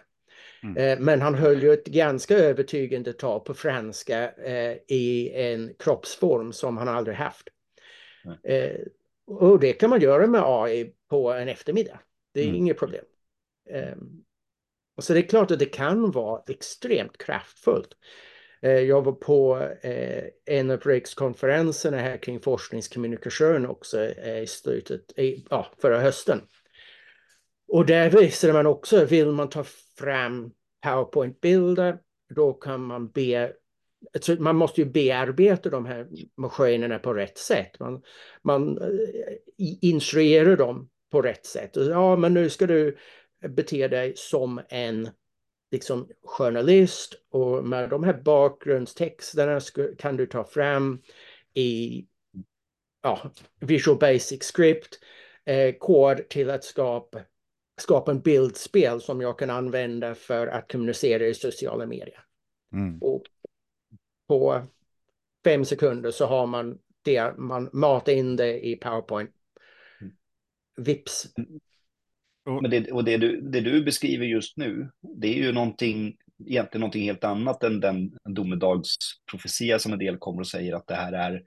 Mm. 0.62 0.76
Eh, 0.76 0.98
men 0.98 1.20
han 1.20 1.34
höll 1.34 1.62
ju 1.62 1.72
ett 1.72 1.86
ganska 1.86 2.34
övertygande 2.34 3.12
tal 3.12 3.40
på 3.40 3.54
franska 3.54 4.30
eh, 4.30 4.76
i 4.88 5.32
en 5.34 5.74
kroppsform 5.78 6.52
som 6.52 6.76
han 6.76 6.88
aldrig 6.88 7.16
haft. 7.16 7.48
Eh, 8.42 8.80
och 9.26 9.60
det 9.60 9.72
kan 9.72 9.90
man 9.90 10.00
göra 10.00 10.26
med 10.26 10.42
AI 10.44 10.92
på 11.10 11.32
en 11.32 11.48
eftermiddag. 11.48 12.00
Det 12.34 12.40
är 12.40 12.44
Mm. 12.44 12.56
inget 12.56 12.78
problem. 12.78 13.04
Um, 13.70 14.24
och 14.96 15.04
så 15.04 15.12
det 15.12 15.20
är 15.20 15.28
klart 15.28 15.50
att 15.50 15.58
det 15.58 15.66
kan 15.66 16.10
vara 16.10 16.42
extremt 16.48 17.18
kraftfullt. 17.18 17.88
Eh, 18.62 18.70
jag 18.80 19.02
var 19.04 19.12
på 19.12 19.68
eh, 19.82 20.24
en 20.44 20.70
av 20.70 20.80
rikskonferenserna 20.80 21.96
här 21.96 22.16
kring 22.16 22.40
forskningskommunikation 22.40 23.66
också 23.66 24.04
eh, 24.04 24.42
i 24.42 24.46
slutet, 24.46 25.18
i, 25.18 25.46
ja, 25.50 25.66
förra 25.78 26.00
hösten. 26.00 26.40
Och 27.68 27.86
där 27.86 28.10
visade 28.10 28.52
man 28.52 28.66
också, 28.66 29.04
vill 29.04 29.32
man 29.32 29.48
ta 29.48 29.64
fram 29.98 30.50
PowerPoint-bilder, 30.82 31.98
då 32.34 32.52
kan 32.52 32.82
man 32.82 33.10
be 33.10 33.52
man 34.38 34.56
måste 34.56 34.80
ju 34.80 34.90
bearbeta 34.90 35.70
de 35.70 35.86
här 35.86 36.06
maskinerna 36.36 36.98
på 36.98 37.14
rätt 37.14 37.38
sätt. 37.38 37.78
Man, 37.78 38.02
man 38.42 38.78
eh, 38.78 39.38
instruerar 39.80 40.56
dem 40.56 40.90
på 41.10 41.22
rätt 41.22 41.46
sätt. 41.46 41.70
Ja, 41.74 42.16
men 42.16 42.34
nu 42.34 42.50
ska 42.50 42.66
du 42.66 42.96
bete 43.48 43.88
dig 43.88 44.12
som 44.16 44.60
en 44.68 45.08
liksom, 45.70 46.08
journalist 46.22 47.14
och 47.30 47.64
med 47.64 47.90
de 47.90 48.04
här 48.04 48.14
bakgrundstexterna 48.14 49.60
kan 49.98 50.16
du 50.16 50.26
ta 50.26 50.44
fram 50.44 51.02
i 51.54 52.04
ja, 53.02 53.30
Visual 53.60 53.98
Basic 53.98 54.52
Script 54.54 54.98
eh, 55.44 55.74
kod 55.74 56.28
till 56.28 56.50
att 56.50 56.64
skapa, 56.64 57.20
skapa 57.80 58.10
en 58.10 58.20
bildspel 58.20 59.00
som 59.00 59.20
jag 59.20 59.38
kan 59.38 59.50
använda 59.50 60.14
för 60.14 60.46
att 60.46 60.72
kommunicera 60.72 61.26
i 61.26 61.34
sociala 61.34 61.86
medier. 61.86 62.24
Mm. 62.72 62.98
Och 63.02 63.22
på 64.28 64.62
fem 65.44 65.64
sekunder 65.64 66.10
så 66.10 66.26
har 66.26 66.46
man 66.46 66.78
det, 67.02 67.38
man 67.38 67.70
matar 67.72 68.12
in 68.12 68.36
det 68.36 68.66
i 68.66 68.76
PowerPoint. 68.76 69.30
Vips. 70.76 71.26
Men 72.44 72.70
det, 72.70 72.92
och 72.92 73.04
det 73.04 73.16
du, 73.16 73.40
det 73.40 73.60
du 73.60 73.84
beskriver 73.84 74.26
just 74.26 74.56
nu, 74.56 74.90
det 75.20 75.28
är 75.28 75.34
ju 75.34 75.52
någonting, 75.52 76.16
egentligen 76.46 76.80
någonting 76.80 77.02
helt 77.02 77.24
annat 77.24 77.62
än 77.62 77.80
den 77.80 78.18
domedagsprofetia 78.28 79.78
som 79.78 79.92
en 79.92 79.98
del 79.98 80.18
kommer 80.18 80.40
och 80.40 80.48
säger 80.48 80.72
att 80.74 80.86
det 80.86 80.94
här 80.94 81.12
är. 81.12 81.42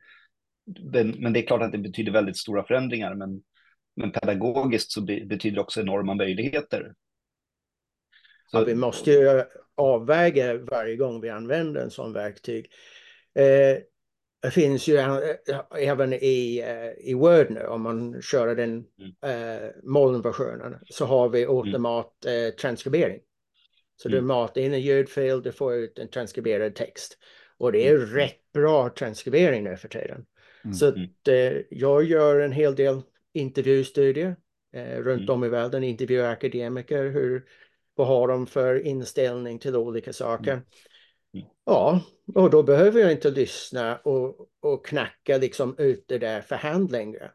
Men, 1.19 1.33
det 1.33 1.39
är 1.39 1.47
klart 1.47 1.61
att 1.61 1.71
det 1.71 1.77
betyder 1.77 2.11
väldigt 2.11 2.37
stora 2.37 2.63
förändringar, 2.63 3.15
men, 3.15 3.41
men 3.95 4.11
pedagogiskt 4.11 4.91
så 4.91 5.01
be, 5.01 5.25
betyder 5.25 5.55
det 5.55 5.61
också 5.61 5.81
enorma 5.81 6.13
möjligheter. 6.13 6.93
Så, 8.51 8.57
ja, 8.57 8.63
vi 8.63 8.75
måste 8.75 9.11
ju 9.11 9.43
avväga 9.75 10.57
varje 10.57 10.95
gång 10.95 11.21
vi 11.21 11.29
använder 11.29 11.81
en 11.81 11.91
sån 11.91 12.13
verktyg. 12.13 12.71
Eh, 13.35 13.77
det 14.41 14.51
finns 14.51 14.87
ju 14.87 14.97
även 15.77 16.13
i, 16.13 16.63
i 16.97 17.13
Word 17.13 17.51
nu, 17.51 17.63
om 17.63 17.81
man 17.81 18.21
kör 18.21 18.55
den 18.55 18.85
eh, 19.25 19.69
molnversionen, 19.83 20.75
så 20.89 21.05
har 21.05 21.29
vi 21.29 21.45
automat 21.45 22.25
eh, 22.25 22.55
transkribering. 22.55 23.19
Så 23.95 24.09
du 24.09 24.21
matar 24.21 24.61
in 24.61 24.73
en 24.73 24.81
ljudfil, 24.81 25.41
du 25.41 25.51
får 25.51 25.73
ut 25.73 25.99
en 25.99 26.07
transkriberad 26.07 26.75
text. 26.75 27.17
Och 27.57 27.71
det 27.71 27.87
är 27.87 27.97
rätt 27.97 28.51
bra 28.53 28.89
transkribering 28.89 29.63
nu 29.63 29.77
för 29.77 29.87
tiden. 29.87 30.25
Mm. 30.63 30.73
Så 30.73 30.87
att, 30.87 31.27
eh, 31.27 31.61
jag 31.69 32.03
gör 32.03 32.39
en 32.39 32.51
hel 32.51 32.75
del 32.75 33.01
intervjustudier 33.33 34.35
eh, 34.73 34.97
runt 34.97 35.29
om 35.29 35.43
i 35.43 35.49
världen, 35.49 35.83
intervjuar 35.83 36.31
akademiker, 36.31 37.09
hur, 37.09 37.45
vad 37.99 38.07
har 38.07 38.27
de 38.27 38.47
för 38.47 38.85
inställning 38.85 39.59
till 39.59 39.75
olika 39.75 40.13
saker. 40.13 40.61
Ja, 41.65 42.01
och 42.35 42.49
då 42.49 42.63
behöver 42.63 43.01
jag 43.01 43.11
inte 43.11 43.29
lyssna 43.29 43.97
och, 43.97 44.35
och 44.61 44.85
knacka 44.85 45.37
liksom 45.37 45.75
ut 45.77 46.05
det 46.07 46.17
där 46.17 46.41
för 46.41 46.55
hand 46.55 46.91
längre. 46.91 47.31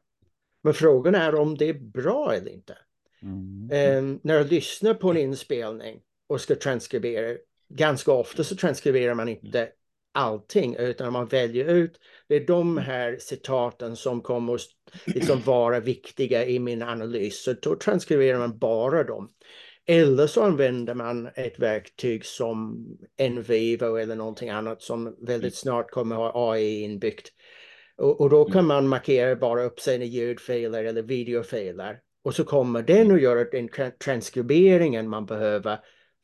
Men 0.63 0.75
frågan 0.75 1.15
är 1.15 1.35
om 1.35 1.57
det 1.57 1.69
är 1.69 1.75
bra 1.75 2.35
eller 2.35 2.51
inte. 2.51 2.79
Mm. 3.23 3.71
Eh, 3.71 4.19
när 4.23 4.35
jag 4.35 4.53
lyssnar 4.53 4.95
på 4.95 5.11
en 5.11 5.17
inspelning 5.17 6.01
och 6.29 6.41
ska 6.41 6.55
transkribera, 6.55 7.37
ganska 7.69 8.13
ofta 8.13 8.45
så 8.45 8.57
transkriberar 8.57 9.15
man 9.15 9.29
inte 9.29 9.69
allting 10.13 10.77
utan 10.77 11.13
man 11.13 11.27
väljer 11.27 11.65
ut, 11.65 12.01
det 12.29 12.37
är 12.37 12.47
de 12.47 12.79
här 12.79 13.17
citaten 13.21 13.97
som 13.97 14.21
kommer 14.21 14.55
att 14.55 14.61
liksom 15.07 15.41
vara 15.41 15.81
viktiga 15.81 16.47
i 16.47 16.59
min 16.59 16.83
analys. 16.83 17.43
Så 17.43 17.53
då 17.53 17.77
transkriberar 17.77 18.39
man 18.39 18.59
bara 18.59 19.05
dem. 19.05 19.31
Eller 19.87 20.27
så 20.27 20.43
använder 20.43 20.95
man 20.95 21.27
ett 21.35 21.59
verktyg 21.59 22.25
som 22.25 22.87
Envivo 23.17 23.97
eller 23.97 24.17
någonting 24.17 24.51
annat 24.51 24.83
som 24.83 25.17
väldigt 25.21 25.55
snart 25.55 25.91
kommer 25.91 26.17
ha 26.17 26.53
AI 26.53 26.83
inbyggt. 26.83 27.33
Och, 27.97 28.21
och 28.21 28.31
då 28.31 28.45
kan 28.45 28.67
man 28.67 28.89
markera 28.89 29.37
bara 29.37 29.63
upp 29.63 29.81
sina 29.81 30.05
ljudfiler 30.05 30.85
eller 30.85 31.03
videofiler. 31.03 32.01
Och 32.23 32.35
så 32.35 32.45
kommer 32.45 32.83
den 32.83 33.11
att 33.11 33.23
göra 33.23 33.45
den 33.45 33.69
transkriberingen 34.05 35.09
man 35.09 35.27
behöver 35.27 35.79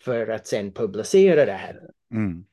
för 0.04 0.28
att 0.28 0.46
sen 0.46 0.72
publicera 0.72 1.44
det 1.44 1.52
här. 1.52 1.80
Mm. 2.12 2.44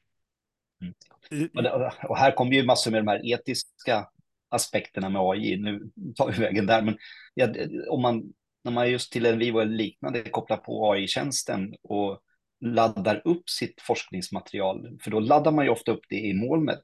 Och 2.08 2.18
här 2.18 2.32
kommer 2.32 2.52
ju 2.52 2.64
massor 2.64 2.92
med 2.92 3.00
de 3.00 3.08
här 3.08 3.34
etiska 3.34 4.08
aspekterna 4.50 5.10
med 5.10 5.22
AI. 5.22 5.58
Nu 5.58 5.90
tar 6.16 6.32
vi 6.32 6.42
vägen 6.42 6.66
där, 6.66 6.82
men 6.82 6.98
ja, 7.34 7.48
om 7.90 8.02
man 8.02 8.34
när 8.68 8.74
man 8.74 8.92
just 8.92 9.12
till 9.12 9.26
en 9.26 9.40
Vivo 9.40 9.60
eller 9.60 9.76
liknande 9.76 10.24
kopplar 10.24 10.58
på 10.58 10.92
AI-tjänsten 10.92 11.76
och 11.84 12.20
laddar 12.62 13.22
upp 13.26 13.50
sitt 13.50 13.82
forskningsmaterial, 13.82 14.98
för 15.02 15.12
då 15.12 15.20
laddar 15.20 15.52
man 15.52 15.66
ju 15.66 15.72
ofta 15.72 15.92
upp 15.92 16.06
det 16.10 16.16
i 16.16 16.34
molnet. 16.34 16.84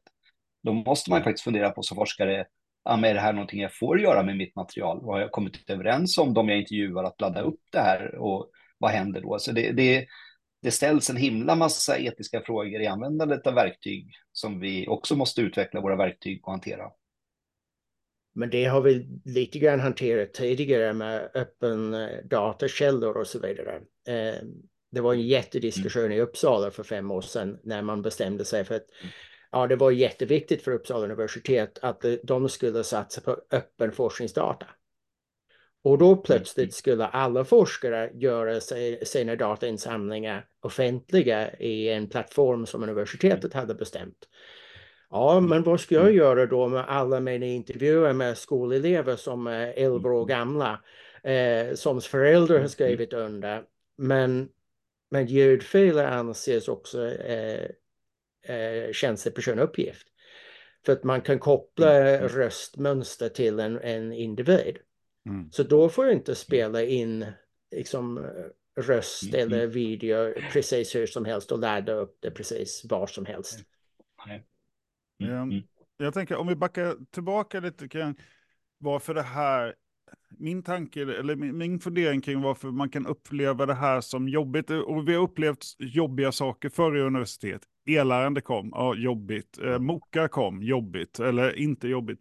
Då 0.63 0.73
måste 0.73 1.09
man 1.09 1.23
faktiskt 1.23 1.43
fundera 1.43 1.69
på 1.69 1.83
som 1.83 1.95
forskare, 1.95 2.45
ah, 2.83 3.05
är 3.05 3.13
det 3.13 3.19
här 3.19 3.33
någonting 3.33 3.61
jag 3.61 3.77
får 3.77 3.99
göra 3.99 4.23
med 4.23 4.37
mitt 4.37 4.55
material? 4.55 4.99
Vad 5.01 5.15
har 5.15 5.21
jag 5.21 5.31
kommit 5.31 5.69
överens 5.69 6.17
om 6.17 6.33
de 6.33 6.49
jag 6.49 6.59
intervjuar 6.59 7.03
att 7.03 7.21
ladda 7.21 7.41
upp 7.41 7.61
det 7.71 7.79
här 7.79 8.15
och 8.15 8.49
vad 8.77 8.91
händer 8.91 9.21
då? 9.21 9.39
Så 9.39 9.51
det, 9.51 9.71
det, 9.71 10.05
det 10.61 10.71
ställs 10.71 11.09
en 11.09 11.17
himla 11.17 11.55
massa 11.55 11.97
etiska 11.99 12.41
frågor 12.41 12.81
i 12.81 12.87
användandet 12.87 13.47
av 13.47 13.53
verktyg 13.53 14.11
som 14.31 14.59
vi 14.59 14.87
också 14.87 15.15
måste 15.15 15.41
utveckla 15.41 15.81
våra 15.81 15.95
verktyg 15.95 16.39
och 16.43 16.51
hantera. 16.51 16.91
Men 18.33 18.49
det 18.49 18.65
har 18.65 18.81
vi 18.81 19.07
lite 19.25 19.59
grann 19.59 19.79
hanterat 19.79 20.33
tidigare 20.33 20.93
med 20.93 21.29
öppen 21.33 21.95
datakällor 22.23 23.17
och 23.17 23.27
så 23.27 23.39
vidare. 23.39 23.81
Det 24.91 25.01
var 25.01 25.13
en 25.13 25.27
jättediskussion 25.27 26.11
i 26.11 26.21
Uppsala 26.21 26.71
för 26.71 26.83
fem 26.83 27.11
år 27.11 27.21
sedan 27.21 27.59
när 27.63 27.81
man 27.81 28.01
bestämde 28.01 28.45
sig 28.45 28.63
för 28.63 28.75
att 28.75 28.85
ja, 29.51 29.67
det 29.67 29.75
var 29.75 29.91
jätteviktigt 29.91 30.61
för 30.61 30.71
Uppsala 30.71 31.05
universitet 31.05 31.79
att 31.81 32.05
de 32.23 32.49
skulle 32.49 32.83
satsa 32.83 33.21
på 33.21 33.37
öppen 33.51 33.91
forskningsdata. 33.91 34.65
Och 35.83 35.97
då 35.97 36.15
plötsligt 36.15 36.73
skulle 36.73 37.05
alla 37.05 37.45
forskare 37.45 38.11
göra 38.13 38.59
sina 39.05 39.35
datainsamlingar 39.35 40.45
offentliga 40.61 41.53
i 41.53 41.89
en 41.89 42.09
plattform 42.09 42.65
som 42.65 42.83
universitetet 42.83 43.53
hade 43.53 43.75
bestämt. 43.75 44.27
Ja, 45.13 45.39
men 45.39 45.63
vad 45.63 45.79
ska 45.79 45.95
jag 45.95 46.11
göra 46.11 46.45
då 46.45 46.67
med 46.67 46.85
alla 46.87 47.19
mina 47.19 47.45
intervjuer 47.45 48.13
med 48.13 48.37
skolelever 48.37 49.15
som 49.15 49.47
är 49.47 49.73
11 49.75 50.09
år 50.09 50.25
gamla, 50.25 50.81
eh, 51.23 51.73
som 51.75 52.01
föräldrar 52.01 52.59
har 52.59 52.67
skrivit 52.67 53.13
under. 53.13 53.63
Men, 53.97 54.49
men 55.11 55.25
ljudfiler 55.25 56.05
anses 56.05 56.67
också 56.67 57.07
eh, 57.07 57.69
eh, 58.55 58.91
tjänstepersonuppgift. 58.91 60.07
För 60.85 60.93
att 60.93 61.03
man 61.03 61.21
kan 61.21 61.39
koppla 61.39 62.21
röstmönster 62.27 63.29
till 63.29 63.59
en, 63.59 63.79
en 63.79 64.13
individ. 64.13 64.77
Mm. 65.29 65.51
Så 65.51 65.63
då 65.63 65.89
får 65.89 66.05
jag 66.05 66.13
inte 66.13 66.35
spela 66.35 66.83
in 66.83 67.25
liksom, 67.75 68.25
röst 68.75 69.33
mm. 69.33 69.41
eller 69.41 69.67
video 69.67 70.33
precis 70.53 70.95
hur 70.95 71.07
som 71.07 71.25
helst 71.25 71.51
och 71.51 71.59
ladda 71.59 71.93
upp 71.93 72.17
det 72.19 72.31
precis 72.31 72.85
var 72.89 73.07
som 73.07 73.25
helst. 73.25 73.59
Nej. 74.27 74.43
Mm. 75.29 75.63
Jag 75.97 76.13
tänker 76.13 76.35
om 76.35 76.47
vi 76.47 76.55
backar 76.55 76.95
tillbaka 77.11 77.59
lite 77.59 77.87
kring 77.87 78.15
varför 78.77 79.13
det 79.13 79.21
här, 79.21 79.75
min 80.29 80.63
tanke 80.63 81.01
eller 81.01 81.35
min, 81.35 81.57
min 81.57 81.79
fundering 81.79 82.21
kring 82.21 82.41
varför 82.41 82.71
man 82.71 82.89
kan 82.89 83.07
uppleva 83.07 83.65
det 83.65 83.73
här 83.73 84.01
som 84.01 84.27
jobbigt. 84.27 84.69
Och 84.69 85.07
vi 85.07 85.15
har 85.15 85.23
upplevt 85.23 85.65
jobbiga 85.79 86.31
saker 86.31 86.69
förr 86.69 86.97
i 86.97 87.01
universitet. 87.01 87.61
Elärande 87.85 88.41
kom, 88.41 88.69
ja 88.75 88.95
jobbigt. 88.95 89.59
Eh, 89.63 89.79
Moka 89.79 90.27
kom, 90.27 90.63
jobbigt. 90.63 91.19
Eller 91.19 91.55
inte 91.59 91.87
jobbigt. 91.87 92.19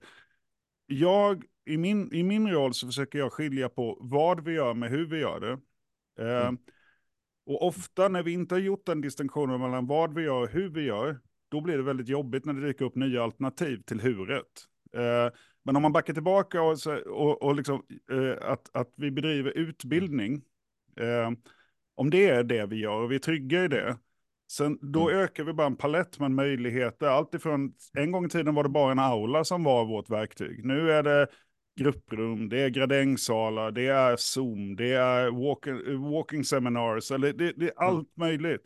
Jag, 0.86 1.44
i 1.64 1.76
min, 1.76 2.14
i 2.14 2.22
min 2.22 2.50
roll 2.50 2.74
så 2.74 2.86
försöker 2.86 3.18
jag 3.18 3.32
skilja 3.32 3.68
på 3.68 3.98
vad 4.00 4.44
vi 4.44 4.52
gör 4.52 4.74
med 4.74 4.90
hur 4.90 5.06
vi 5.06 5.18
gör 5.18 5.40
det. 5.40 5.58
Eh, 6.24 6.46
mm. 6.46 6.58
Och 7.46 7.66
ofta 7.66 8.08
när 8.08 8.22
vi 8.22 8.32
inte 8.32 8.54
har 8.54 8.60
gjort 8.60 8.86
den 8.86 9.00
distinktionen 9.00 9.60
mellan 9.60 9.86
vad 9.86 10.14
vi 10.14 10.22
gör 10.22 10.42
och 10.42 10.48
hur 10.48 10.68
vi 10.68 10.82
gör, 10.82 11.20
då 11.52 11.60
blir 11.60 11.76
det 11.76 11.82
väldigt 11.82 12.08
jobbigt 12.08 12.44
när 12.44 12.52
det 12.52 12.66
dyker 12.66 12.84
upp 12.84 12.94
nya 12.94 13.22
alternativ 13.22 13.82
till 13.82 14.00
huret. 14.00 14.46
Eh, 14.96 15.34
men 15.64 15.76
om 15.76 15.82
man 15.82 15.92
backar 15.92 16.14
tillbaka 16.14 16.62
och, 16.62 16.76
och, 17.06 17.42
och 17.42 17.54
liksom, 17.54 17.82
eh, 18.12 18.50
att, 18.50 18.76
att 18.76 18.92
vi 18.96 19.10
bedriver 19.10 19.50
utbildning, 19.50 20.42
eh, 21.00 21.30
om 21.94 22.10
det 22.10 22.28
är 22.28 22.44
det 22.44 22.66
vi 22.66 22.76
gör 22.76 23.02
och 23.02 23.10
vi 23.10 23.14
är 23.14 23.18
trygga 23.18 23.64
i 23.64 23.68
det, 23.68 23.98
sen, 24.52 24.78
då 24.82 25.08
mm. 25.08 25.22
ökar 25.22 25.44
vi 25.44 25.52
bara 25.52 25.66
en 25.66 25.76
palett 25.76 26.18
med 26.18 26.30
möjligheter. 26.30 27.06
Alltifrån, 27.06 27.72
en 27.92 28.12
gång 28.12 28.26
i 28.26 28.28
tiden 28.28 28.54
var 28.54 28.62
det 28.62 28.68
bara 28.68 28.92
en 28.92 28.98
aula 28.98 29.44
som 29.44 29.64
var 29.64 29.84
vårt 29.84 30.10
verktyg. 30.10 30.64
Nu 30.64 30.92
är 30.92 31.02
det 31.02 31.26
grupprum, 31.80 32.48
det 32.48 32.60
är 32.60 32.68
gradängsalar, 32.68 33.70
det 33.70 33.86
är 33.86 34.16
Zoom, 34.16 34.76
det 34.76 34.92
är 34.92 35.30
walking, 35.30 36.10
walking 36.10 36.44
seminars, 36.44 37.10
eller 37.10 37.32
det, 37.32 37.52
det 37.52 37.66
är 37.66 37.72
allt 37.76 38.16
mm. 38.16 38.28
möjligt. 38.28 38.62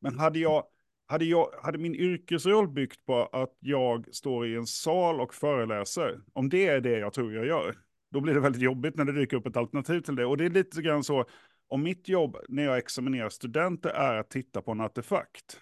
Men 0.00 0.18
hade 0.18 0.38
jag 0.38 0.64
hade, 1.10 1.24
jag, 1.24 1.50
hade 1.62 1.78
min 1.78 1.94
yrkesroll 1.94 2.68
byggt 2.68 3.06
på 3.06 3.22
att 3.22 3.56
jag 3.60 4.14
står 4.14 4.46
i 4.46 4.54
en 4.54 4.66
sal 4.66 5.20
och 5.20 5.34
föreläser, 5.34 6.20
om 6.32 6.48
det 6.48 6.66
är 6.66 6.80
det 6.80 6.98
jag 6.98 7.12
tror 7.12 7.34
jag 7.34 7.46
gör, 7.46 7.76
då 8.10 8.20
blir 8.20 8.34
det 8.34 8.40
väldigt 8.40 8.62
jobbigt 8.62 8.96
när 8.96 9.04
det 9.04 9.12
dyker 9.12 9.36
upp 9.36 9.46
ett 9.46 9.56
alternativ 9.56 10.00
till 10.00 10.16
det. 10.16 10.26
Och 10.26 10.36
det 10.36 10.44
är 10.44 10.50
lite 10.50 10.82
grann 10.82 11.04
så, 11.04 11.24
om 11.68 11.82
mitt 11.82 12.08
jobb 12.08 12.36
när 12.48 12.62
jag 12.62 12.78
examinerar 12.78 13.28
studenter 13.28 13.90
är 13.90 14.16
att 14.16 14.30
titta 14.30 14.62
på 14.62 14.72
en 14.72 14.80
artefakt, 14.80 15.60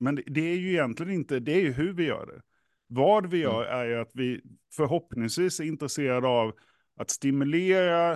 men 0.00 0.14
det, 0.14 0.22
det 0.26 0.40
är 0.40 0.56
ju 0.56 0.70
egentligen 0.70 1.12
inte, 1.12 1.40
det 1.40 1.52
är 1.52 1.60
ju 1.60 1.72
hur 1.72 1.92
vi 1.92 2.04
gör 2.04 2.26
det. 2.26 2.42
Vad 2.86 3.26
vi 3.26 3.38
gör 3.38 3.64
mm. 3.64 3.78
är 3.78 3.84
ju 3.84 4.00
att 4.00 4.10
vi 4.14 4.40
förhoppningsvis 4.76 5.60
är 5.60 5.64
intresserade 5.64 6.28
av 6.28 6.52
att 6.96 7.10
stimulera 7.10 8.12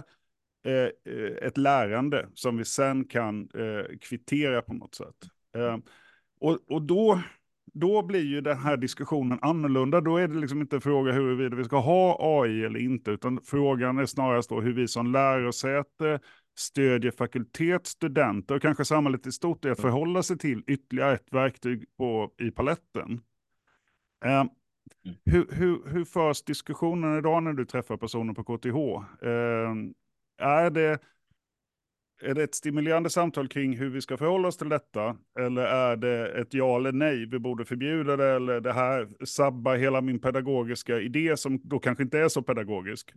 eh, 0.64 0.88
eh, 1.14 1.37
ett 1.43 1.57
lärande 1.57 2.28
som 2.35 2.57
vi 2.57 2.64
sen 2.64 3.04
kan 3.04 3.49
eh, 3.54 3.99
kvittera 4.00 4.62
på 4.62 4.75
något 4.75 4.95
sätt. 4.95 5.16
Eh, 5.57 5.76
och, 6.41 6.59
och 6.69 6.83
då, 6.83 7.21
då 7.73 8.03
blir 8.03 8.25
ju 8.25 8.41
den 8.41 8.59
här 8.59 8.76
diskussionen 8.76 9.38
annorlunda. 9.43 10.00
Då 10.00 10.17
är 10.17 10.29
det 10.29 10.38
liksom 10.38 10.61
inte 10.61 10.76
en 10.76 10.81
fråga 10.81 11.12
huruvida 11.12 11.57
vi 11.57 11.64
ska 11.64 11.79
ha 11.79 12.17
AI 12.21 12.64
eller 12.64 12.81
inte, 12.81 13.11
utan 13.11 13.41
frågan 13.45 13.99
är 13.99 14.07
snarast 14.07 14.49
då 14.49 14.61
hur 14.61 14.73
vi 14.73 14.88
som 14.88 15.12
lärosäte 15.12 16.21
stödjer 16.59 17.11
fakultet, 17.11 17.87
studenter 17.87 18.55
och 18.55 18.62
kanske 18.62 18.85
samhället 18.85 19.26
i 19.26 19.33
stort 19.33 19.64
i 19.64 19.71
att 19.71 19.81
förhålla 19.81 20.23
sig 20.23 20.38
till 20.38 20.62
ytterligare 20.67 21.14
ett 21.14 21.33
verktyg 21.33 21.85
på, 21.97 22.31
i 22.38 22.50
paletten. 22.50 23.21
Eh, 24.25 24.45
hur, 25.25 25.47
hur, 25.53 25.88
hur 25.88 26.05
förs 26.05 26.43
diskussionen 26.43 27.19
idag 27.19 27.43
när 27.43 27.53
du 27.53 27.64
träffar 27.64 27.97
personer 27.97 28.35
på 28.35 28.45
KTH? 28.45 28.76
Eh, 29.26 29.75
är 30.38 30.71
det 30.71 30.99
är 32.23 32.35
det 32.35 32.42
ett 32.42 32.54
stimulerande 32.54 33.11
samtal 33.11 33.49
kring 33.49 33.76
hur 33.76 33.90
vi 33.90 34.00
ska 34.00 34.16
förhålla 34.16 34.49
oss 34.49 34.56
till 34.56 34.68
detta? 34.68 35.16
Eller 35.40 35.62
är 35.62 35.97
det 35.97 36.40
ett 36.40 36.54
ja 36.54 36.76
eller 36.76 36.92
nej, 36.92 37.26
vi 37.26 37.38
borde 37.38 37.64
förbjuda 37.64 38.16
det, 38.16 38.28
eller 38.28 38.61
det 38.61 38.73
här 38.73 39.09
sabbar 39.25 39.76
hela 39.76 40.00
min 40.00 40.21
pedagogiska 40.21 41.00
idé 41.00 41.37
som 41.37 41.61
då 41.64 41.78
kanske 41.78 42.02
inte 42.02 42.18
är 42.18 42.28
så 42.28 42.42
pedagogisk? 42.42 43.12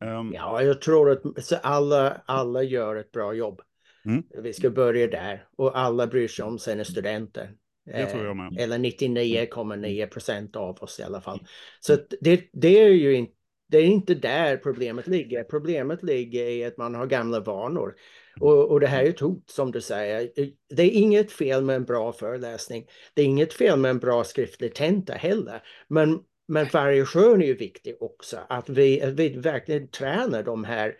Um... 0.00 0.32
Ja, 0.34 0.62
jag 0.62 0.80
tror 0.80 1.10
att 1.10 1.22
alla, 1.62 2.22
alla 2.26 2.62
gör 2.62 2.96
ett 2.96 3.12
bra 3.12 3.34
jobb. 3.34 3.60
Mm. 4.04 4.22
Vi 4.42 4.52
ska 4.52 4.70
börja 4.70 5.06
där 5.06 5.46
och 5.56 5.78
alla 5.78 6.06
bryr 6.06 6.28
sig 6.28 6.44
om 6.44 6.58
sina 6.58 6.84
studenter. 6.84 7.50
Det 7.86 8.06
tror 8.06 8.24
jag 8.24 8.36
med. 8.36 8.58
Eller 8.58 8.78
99,9 8.78 10.06
procent 10.06 10.56
av 10.56 10.76
oss 10.82 11.00
i 11.00 11.02
alla 11.02 11.20
fall. 11.20 11.46
Så 11.80 11.96
det, 12.20 12.44
det 12.52 12.82
är 12.82 12.88
ju 12.88 13.14
inte 13.14 13.34
det 13.66 13.78
är 13.78 13.84
inte 13.84 14.14
där 14.14 14.56
problemet 14.56 15.06
ligger. 15.06 15.44
Problemet 15.44 16.02
ligger 16.02 16.46
i 16.46 16.64
att 16.64 16.76
man 16.76 16.94
har 16.94 17.06
gamla 17.06 17.40
vanor. 17.40 17.94
Och, 18.40 18.70
och 18.70 18.80
det 18.80 18.86
här 18.86 19.04
är 19.04 19.08
ett 19.08 19.20
hot 19.20 19.50
som 19.50 19.72
du 19.72 19.80
säger. 19.80 20.30
Det 20.74 20.82
är 20.82 20.90
inget 20.90 21.32
fel 21.32 21.64
med 21.64 21.76
en 21.76 21.84
bra 21.84 22.12
föreläsning. 22.12 22.86
Det 23.14 23.22
är 23.22 23.26
inget 23.26 23.52
fel 23.52 23.78
med 23.78 23.90
en 23.90 23.98
bra 23.98 24.24
skriftlig 24.24 24.74
tenta 24.74 25.12
heller. 25.12 25.62
Men, 25.88 26.20
men 26.48 26.66
variation 26.72 27.42
är 27.42 27.46
ju 27.46 27.56
viktig 27.56 27.96
också. 28.00 28.38
Att 28.48 28.68
vi, 28.68 29.02
att 29.02 29.12
vi 29.12 29.28
verkligen 29.28 29.88
tränar 29.88 30.42
de 30.42 30.64
här 30.64 30.96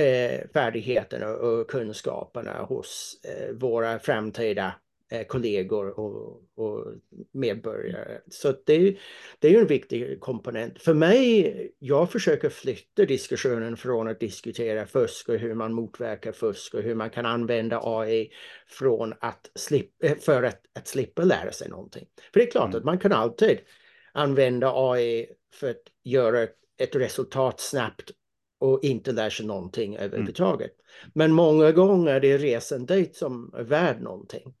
eh, 0.00 0.40
färdigheterna 0.54 1.28
och 1.28 1.70
kunskaperna 1.70 2.62
hos 2.62 3.20
eh, 3.24 3.54
våra 3.54 3.98
framtida 3.98 4.74
kollegor 5.28 6.00
och, 6.00 6.42
och 6.54 6.94
medborgare. 7.32 8.20
Så 8.30 8.54
det, 8.66 8.96
det 9.38 9.48
är 9.48 9.52
ju 9.52 9.58
en 9.58 9.66
viktig 9.66 10.20
komponent. 10.20 10.82
För 10.82 10.94
mig, 10.94 11.72
jag 11.78 12.12
försöker 12.12 12.48
flytta 12.48 13.04
diskussionen 13.04 13.76
från 13.76 14.08
att 14.08 14.20
diskutera 14.20 14.86
fusk 14.86 15.28
och 15.28 15.38
hur 15.38 15.54
man 15.54 15.72
motverkar 15.72 16.32
fusk 16.32 16.74
och 16.74 16.82
hur 16.82 16.94
man 16.94 17.10
kan 17.10 17.26
använda 17.26 17.80
AI 17.84 18.30
från 18.66 19.14
att 19.20 19.50
slippa, 19.54 20.06
eh, 20.06 20.16
för 20.16 20.42
att, 20.42 20.60
att 20.78 20.88
slippa 20.88 21.24
lära 21.24 21.52
sig 21.52 21.68
någonting. 21.68 22.06
För 22.32 22.40
det 22.40 22.46
är 22.46 22.50
klart 22.50 22.68
mm. 22.68 22.78
att 22.78 22.84
man 22.84 22.98
kan 22.98 23.12
alltid 23.12 23.58
använda 24.12 24.72
AI 24.74 25.26
för 25.54 25.70
att 25.70 25.82
göra 26.04 26.42
ett 26.78 26.96
resultat 26.96 27.60
snabbt 27.60 28.10
och 28.62 28.80
inte 28.82 29.12
lär 29.12 29.30
sig 29.30 29.46
någonting 29.46 29.94
mm. 29.94 30.06
överhuvudtaget. 30.06 30.70
Mm. 30.70 31.10
Men 31.14 31.32
många 31.32 31.72
gånger 31.72 32.14
är 32.14 32.20
det 32.20 32.38
resan 32.38 32.86
dit 32.86 33.16
som 33.16 33.54
är 33.54 33.62
värd 33.62 34.00
någonting. 34.00 34.54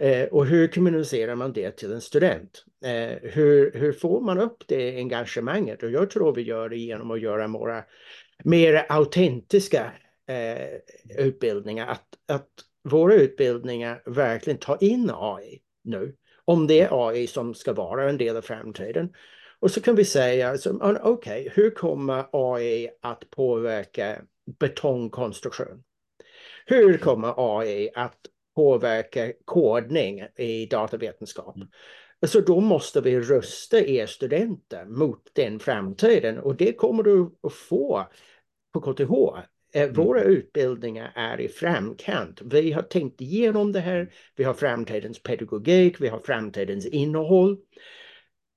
Eh, 0.00 0.28
och 0.28 0.46
hur 0.46 0.68
kommunicerar 0.68 1.34
man 1.34 1.52
det 1.52 1.70
till 1.70 1.92
en 1.92 2.00
student? 2.00 2.64
Eh, 2.84 3.30
hur, 3.30 3.72
hur 3.72 3.92
får 3.92 4.20
man 4.20 4.38
upp 4.38 4.64
det 4.66 4.96
engagemanget? 4.96 5.82
Och 5.82 5.90
jag 5.90 6.10
tror 6.10 6.34
vi 6.34 6.42
gör 6.42 6.68
det 6.68 6.76
genom 6.76 7.10
att 7.10 7.20
göra 7.20 7.48
våra 7.48 7.84
mer 8.44 8.86
autentiska 8.88 9.92
eh, 10.28 11.26
utbildningar. 11.26 11.86
Att, 11.86 12.06
att 12.28 12.48
våra 12.82 13.14
utbildningar 13.14 14.02
verkligen 14.06 14.58
tar 14.58 14.84
in 14.84 15.10
AI 15.14 15.60
nu. 15.84 16.16
Om 16.44 16.66
det 16.66 16.80
är 16.80 17.08
AI 17.08 17.26
som 17.26 17.54
ska 17.54 17.72
vara 17.72 18.10
en 18.10 18.18
del 18.18 18.36
av 18.36 18.42
framtiden. 18.42 19.12
Och 19.60 19.70
så 19.70 19.80
kan 19.80 19.96
vi 19.96 20.04
säga, 20.04 20.56
ah, 20.80 20.96
okej, 21.02 21.02
okay, 21.02 21.48
hur 21.54 21.70
kommer 21.70 22.24
AI 22.32 22.90
att 23.02 23.30
påverka 23.30 24.22
betongkonstruktion? 24.60 25.82
Hur 26.66 26.98
kommer 26.98 27.34
AI 27.36 27.90
att 27.94 28.18
påverka 28.54 29.32
kodning 29.44 30.22
i 30.36 30.66
datavetenskap. 30.66 31.56
Mm. 31.56 31.68
Så 32.26 32.40
då 32.40 32.60
måste 32.60 33.00
vi 33.00 33.20
rusta 33.20 33.80
er 33.80 34.06
studenter 34.06 34.84
mot 34.84 35.30
den 35.32 35.58
framtiden 35.58 36.38
och 36.38 36.56
det 36.56 36.72
kommer 36.72 37.02
du 37.02 37.30
att 37.42 37.52
få 37.52 38.06
på 38.72 38.80
KTH. 38.80 39.12
Eh, 39.72 39.82
mm. 39.82 39.94
Våra 39.94 40.22
utbildningar 40.22 41.12
är 41.14 41.40
i 41.40 41.48
framkant. 41.48 42.40
Vi 42.42 42.72
har 42.72 42.82
tänkt 42.82 43.20
igenom 43.20 43.72
det 43.72 43.80
här. 43.80 44.12
Vi 44.36 44.44
har 44.44 44.54
framtidens 44.54 45.22
pedagogik, 45.22 46.00
vi 46.00 46.08
har 46.08 46.18
framtidens 46.18 46.86
innehåll. 46.86 47.58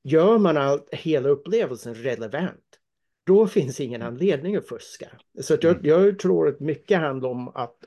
Gör 0.04 0.38
man 0.38 0.58
all, 0.58 0.82
hela 0.92 1.30
upplevelsen 1.30 1.96
relevant, 1.96 2.80
då 3.26 3.48
finns 3.48 3.80
ingen 3.80 4.02
mm. 4.02 4.14
anledning 4.14 4.56
att 4.56 4.68
fuska. 4.68 5.08
Så 5.42 5.58
jag, 5.62 5.86
jag 5.86 6.20
tror 6.20 6.48
att 6.48 6.60
mycket 6.60 7.00
handlar 7.00 7.30
om 7.30 7.48
att 7.48 7.78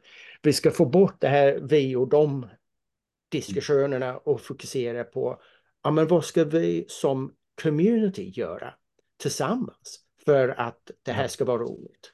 vi 0.47 0.53
ska 0.53 0.71
få 0.71 0.87
bort 0.87 1.21
det 1.21 1.29
här 1.29 1.59
vi 1.63 1.97
och 1.97 2.09
de 2.09 2.49
diskussionerna 3.29 4.17
och 4.17 4.41
fokusera 4.41 5.05
på 5.05 5.41
ja, 5.83 5.91
men 5.91 6.09
vad 6.09 6.25
ska 6.25 6.45
vi 6.45 6.85
som 6.89 7.35
community 7.63 8.31
göra 8.31 8.75
tillsammans 9.17 10.01
för 10.25 10.49
att 10.49 10.91
det 11.03 11.13
här 11.13 11.29
ska 11.29 11.45
vara 11.45 11.63
roligt. 11.63 12.13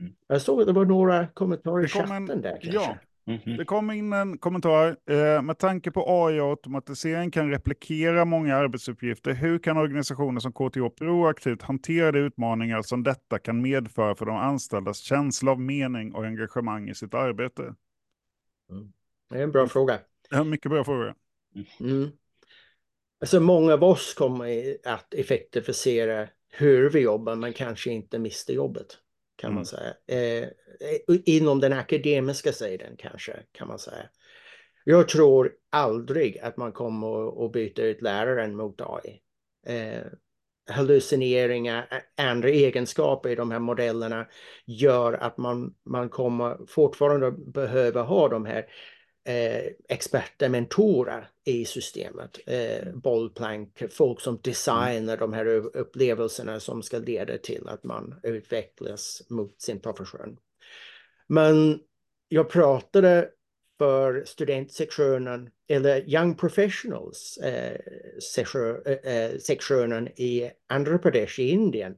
Mm. 0.00 0.12
Jag 0.26 0.42
såg 0.42 0.60
att 0.60 0.66
det 0.66 0.72
var 0.72 0.84
några 0.84 1.26
kommentarer 1.26 1.84
i 1.84 1.88
chatten 1.88 2.42
där. 2.42 2.58
Kanske. 2.62 2.70
Ja, 2.72 2.96
Mm 3.30 3.42
-hmm. 3.42 3.56
Det 3.56 3.64
kom 3.64 3.90
in 3.90 4.12
en 4.12 4.38
kommentar. 4.38 4.96
Eh, 5.10 5.42
med 5.42 5.58
tanke 5.58 5.90
på 5.90 6.04
AI 6.08 6.40
och 6.40 6.50
automatisering 6.50 7.30
kan 7.30 7.50
replikera 7.50 8.24
många 8.24 8.56
arbetsuppgifter. 8.56 9.32
Hur 9.32 9.58
kan 9.58 9.76
organisationer 9.76 10.40
som 10.40 10.52
KTH 10.52 10.88
proaktivt 10.98 11.62
hantera 11.62 12.12
de 12.12 12.18
utmaningar 12.18 12.82
som 12.82 13.02
detta 13.02 13.38
kan 13.38 13.62
medföra 13.62 14.14
för 14.14 14.26
de 14.26 14.36
anställdas 14.36 14.98
känsla 14.98 15.50
av 15.50 15.60
mening 15.60 16.14
och 16.14 16.24
engagemang 16.24 16.88
i 16.88 16.94
sitt 16.94 17.14
arbete? 17.14 17.62
Mm. 18.70 18.92
Det 19.30 19.38
är 19.38 19.42
en 19.42 19.52
bra 19.52 19.68
fråga. 19.68 19.98
Ja, 20.30 20.44
mycket 20.44 20.70
bra 20.70 20.84
fråga. 20.84 21.14
Mm. 21.80 22.08
Alltså 23.20 23.40
många 23.40 23.72
av 23.72 23.84
oss 23.84 24.14
kommer 24.14 24.76
att 24.84 25.14
effektivisera 25.14 26.28
hur 26.48 26.90
vi 26.90 27.00
jobbar, 27.00 27.36
men 27.36 27.52
kanske 27.52 27.90
inte 27.90 28.18
mista 28.18 28.52
jobbet 28.52 28.98
kan 29.40 29.48
mm. 29.50 29.54
man 29.54 29.66
säga. 29.66 29.94
Eh, 30.06 30.48
inom 31.24 31.60
den 31.60 31.72
akademiska 31.72 32.52
sidan 32.52 32.96
kanske, 32.98 33.32
kan 33.52 33.68
man 33.68 33.78
säga. 33.78 34.08
Jag 34.84 35.08
tror 35.08 35.52
aldrig 35.70 36.38
att 36.38 36.56
man 36.56 36.72
kommer 36.72 37.44
att 37.44 37.52
byta 37.52 37.82
ut 37.82 38.02
läraren 38.02 38.56
mot 38.56 38.80
AI. 38.80 39.20
Eh, 39.66 40.02
hallucineringar, 40.70 42.02
andra 42.16 42.48
egenskaper 42.48 43.28
i 43.30 43.34
de 43.34 43.50
här 43.50 43.58
modellerna 43.58 44.26
gör 44.66 45.12
att 45.12 45.38
man, 45.38 45.74
man 45.84 46.08
kommer 46.08 46.66
fortfarande 46.68 47.30
behöva 47.30 48.02
ha 48.02 48.28
de 48.28 48.44
här 48.44 48.58
eh, 48.58 48.64
Eh, 49.30 49.72
experter, 49.88 50.48
mentorer 50.48 51.28
i 51.44 51.64
systemet. 51.64 52.38
Eh, 52.46 52.92
bollplank, 52.94 53.82
folk 53.90 54.20
som 54.20 54.40
designar 54.42 55.16
de 55.16 55.32
här 55.32 55.46
upplevelserna 55.76 56.60
som 56.60 56.82
ska 56.82 56.98
leda 56.98 57.38
till 57.38 57.68
att 57.68 57.84
man 57.84 58.20
utvecklas 58.22 59.22
mot 59.28 59.60
sin 59.60 59.80
profession. 59.80 60.36
Men 61.26 61.80
jag 62.28 62.48
pratade 62.48 63.30
för 63.78 64.24
studentsektionen 64.26 65.50
eller 65.68 66.08
Young 66.08 66.34
Professionals 66.34 67.38
eh, 67.42 67.80
eh, 68.36 68.92
eh 68.92 69.38
sektionen 69.38 70.08
i 70.08 70.50
Andhra 70.66 70.98
Pradesh 70.98 71.40
i 71.40 71.50
Indien 71.50 71.96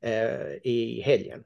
eh, 0.00 0.52
i 0.62 1.02
helgen. 1.04 1.44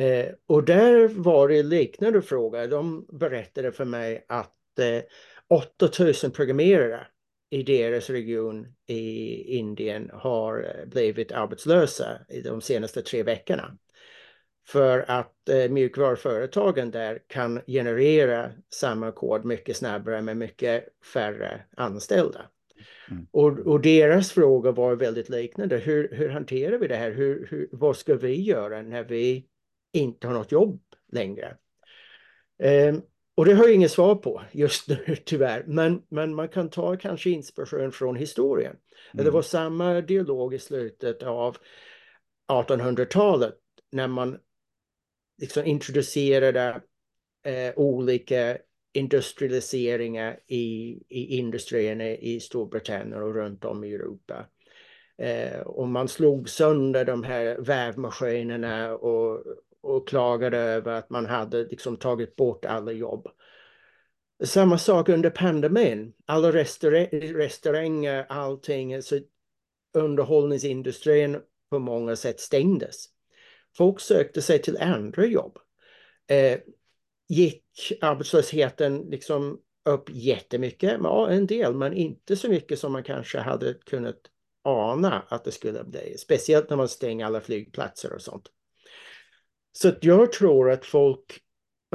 Eh, 0.00 0.26
och 0.46 0.64
där 0.64 1.08
var 1.08 1.48
det 1.48 1.62
liknande 1.62 2.22
fråga. 2.22 2.66
De 2.66 3.06
berättade 3.12 3.72
för 3.72 3.84
mig 3.84 4.24
att 4.28 4.78
eh, 4.78 5.02
8000 5.48 6.30
programmerare 6.30 7.06
i 7.50 7.62
deras 7.62 8.10
region 8.10 8.66
i 8.86 9.34
Indien 9.58 10.10
har 10.12 10.62
eh, 10.62 10.88
blivit 10.88 11.32
arbetslösa 11.32 12.18
i 12.28 12.40
de 12.40 12.60
senaste 12.60 13.02
tre 13.02 13.22
veckorna. 13.22 13.76
För 14.68 15.04
att 15.08 15.48
eh, 15.48 15.70
mjukvaruföretagen 15.70 16.90
där 16.90 17.18
kan 17.26 17.60
generera 17.66 18.50
samma 18.74 19.12
kod 19.12 19.44
mycket 19.44 19.76
snabbare 19.76 20.22
med 20.22 20.36
mycket 20.36 20.84
färre 21.14 21.60
anställda. 21.76 22.40
Mm. 23.10 23.26
Och, 23.30 23.58
och, 23.58 23.80
deras 23.80 24.32
fråga 24.32 24.70
var 24.70 24.96
väldigt 24.96 25.28
liknande. 25.28 25.76
Hur, 25.76 26.08
hur 26.12 26.28
hanterar 26.28 26.78
vi 26.78 26.88
det 26.88 26.96
här? 26.96 27.10
Hur, 27.10 27.46
hur, 27.50 27.68
vad 27.72 27.96
ska 27.96 28.14
vi 28.14 28.42
göra 28.42 28.82
när 28.82 29.04
vi 29.04 29.46
inte 29.92 30.26
har 30.26 30.34
något 30.34 30.52
jobb 30.52 30.80
längre? 31.12 31.56
Um, 32.62 33.02
och 33.34 33.44
det 33.44 33.54
har 33.54 33.64
jag 33.64 33.74
inget 33.74 33.90
svar 33.90 34.14
på 34.14 34.42
just 34.52 34.88
nu 34.88 35.16
tyvärr, 35.24 35.64
men, 35.66 36.02
men 36.08 36.34
man 36.34 36.48
kan 36.48 36.70
ta 36.70 36.96
kanske 36.96 37.30
inspiration 37.30 37.92
från 37.92 38.16
historien. 38.16 38.76
Mm. 39.14 39.24
Det 39.24 39.30
var 39.30 39.42
samma 39.42 40.00
dialog 40.00 40.54
i 40.54 40.58
slutet 40.58 41.22
av 41.22 41.56
1800-talet 42.52 43.54
när 43.92 44.08
man 44.08 44.38
liksom 45.40 45.64
introducerade 45.64 46.82
eh, 47.44 47.72
olika 47.76 48.58
industrialiseringar 48.92 50.40
i, 50.46 50.98
i 51.08 51.36
industrierna 51.38 52.04
i 52.04 52.40
Storbritannien 52.40 53.22
och 53.22 53.34
runt 53.34 53.64
om 53.64 53.84
i 53.84 53.94
Europa. 53.94 54.46
Eh, 55.18 55.60
och 55.60 55.88
man 55.88 56.08
slog 56.08 56.48
sönder 56.48 57.04
de 57.04 57.24
här 57.24 57.56
vävmaskinerna 57.58 58.94
och, 58.94 59.44
och 59.82 60.08
klagade 60.08 60.58
över 60.58 60.92
att 60.92 61.10
man 61.10 61.26
hade 61.26 61.64
liksom 61.64 61.96
tagit 61.96 62.36
bort 62.36 62.64
alla 62.64 62.92
jobb. 62.92 63.28
Samma 64.44 64.78
sak 64.78 65.08
under 65.08 65.30
pandemin. 65.30 66.12
Alla 66.26 66.52
restauranger, 66.52 68.26
allting, 68.28 68.94
alltså 68.94 69.18
underhållningsindustrin 69.94 71.40
på 71.70 71.78
många 71.78 72.16
sätt 72.16 72.40
stängdes. 72.40 73.06
Folk 73.76 74.00
sökte 74.00 74.42
sig 74.42 74.62
till 74.62 74.78
andra 74.78 75.26
jobb. 75.26 75.58
Eh, 76.26 76.58
gick 77.28 77.64
arbetslösheten 78.00 78.98
liksom 78.98 79.60
upp 79.84 80.10
jättemycket? 80.10 81.00
Ja, 81.02 81.30
en 81.30 81.46
del, 81.46 81.74
men 81.74 81.92
inte 81.92 82.36
så 82.36 82.48
mycket 82.48 82.78
som 82.78 82.92
man 82.92 83.02
kanske 83.02 83.38
hade 83.38 83.74
kunnat 83.74 84.20
ana 84.62 85.22
att 85.28 85.44
det 85.44 85.52
skulle 85.52 85.84
bli. 85.84 86.18
Speciellt 86.18 86.70
när 86.70 86.76
man 86.76 86.88
stänger 86.88 87.26
alla 87.26 87.40
flygplatser 87.40 88.12
och 88.12 88.22
sånt. 88.22 88.48
Så 89.72 89.92
jag 90.00 90.32
tror 90.32 90.70
att 90.70 90.86
folk, 90.86 91.40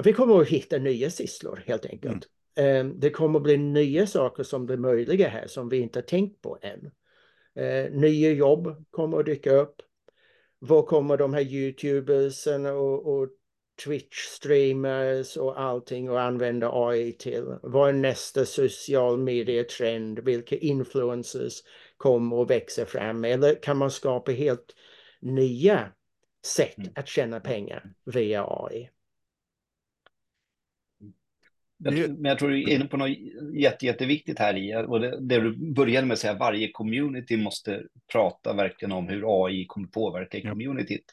vi 0.04 0.14
kommer 0.14 0.42
att 0.42 0.48
hitta 0.48 0.78
nya 0.78 1.10
sysslor 1.10 1.64
helt 1.66 1.86
enkelt. 1.86 2.28
Mm. 2.56 2.88
Eh, 2.88 2.96
det 2.96 3.10
kommer 3.10 3.40
att 3.40 3.44
bli 3.44 3.58
nya 3.58 4.08
saker 4.08 4.44
som 4.44 4.66
blir 4.66 4.78
möjliga 4.78 5.30
här 5.30 5.48
som 5.48 5.70
vi 5.70 5.78
inte 5.78 6.00
har 6.00 6.04
tänkt 6.04 6.42
på 6.42 6.58
än. 6.62 6.92
Eh, 7.66 7.92
nya 7.92 8.32
jobb 8.32 8.86
kommer 8.92 9.20
att 9.20 9.26
dyka 9.26 9.52
upp. 9.56 9.76
Vad 10.60 10.86
kommer 10.86 11.18
de 11.18 11.34
här 11.34 11.42
YouTubers 11.42 12.48
och, 12.48 13.08
och 13.08 13.30
Twitch-streamers 13.86 15.38
och 15.38 15.62
allting 15.62 16.10
och 16.10 16.22
använda 16.22 16.70
AI 16.74 17.12
till? 17.12 17.56
Vad 17.64 17.90
är 17.90 17.94
nästa 17.94 18.46
social 18.46 19.18
media-trend? 19.18 20.20
Vilka 20.20 20.56
influencers 20.56 21.54
kommer 21.98 22.36
och 22.36 22.50
växer 22.50 22.86
fram? 22.86 23.26
Eller 23.26 23.62
kan 23.62 23.78
man 23.78 23.92
skapa 23.92 24.32
helt 24.32 24.76
nya 25.22 25.92
sätt 26.46 26.78
mm. 26.78 26.92
att 26.96 27.08
tjäna 27.08 27.40
pengar 27.40 27.94
via 28.06 28.46
AI? 28.48 28.90
men 31.78 32.26
jag 32.26 32.40
tror 32.40 32.50
du 32.50 32.64
är 32.64 32.70
inne 32.76 32.86
på 32.86 32.98
något 32.98 33.18
jätte, 33.54 33.86
jätteviktigt 33.86 34.40
här 34.40 34.58
i, 34.58 34.76
och 34.88 35.00
det, 35.00 35.20
det 35.22 35.40
du 35.40 35.74
började 35.74 36.08
med 36.08 36.14
att 36.14 36.20
säga, 36.20 36.34
varje 36.34 36.72
community 36.72 37.38
måste 37.38 37.84
prata 38.12 38.54
verkligen 38.54 38.92
om 38.92 39.08
hur 39.08 39.46
AI 39.46 39.66
kommer 39.66 39.88
påverka 39.88 40.38
ja. 40.38 40.50
communityt. 40.50 41.06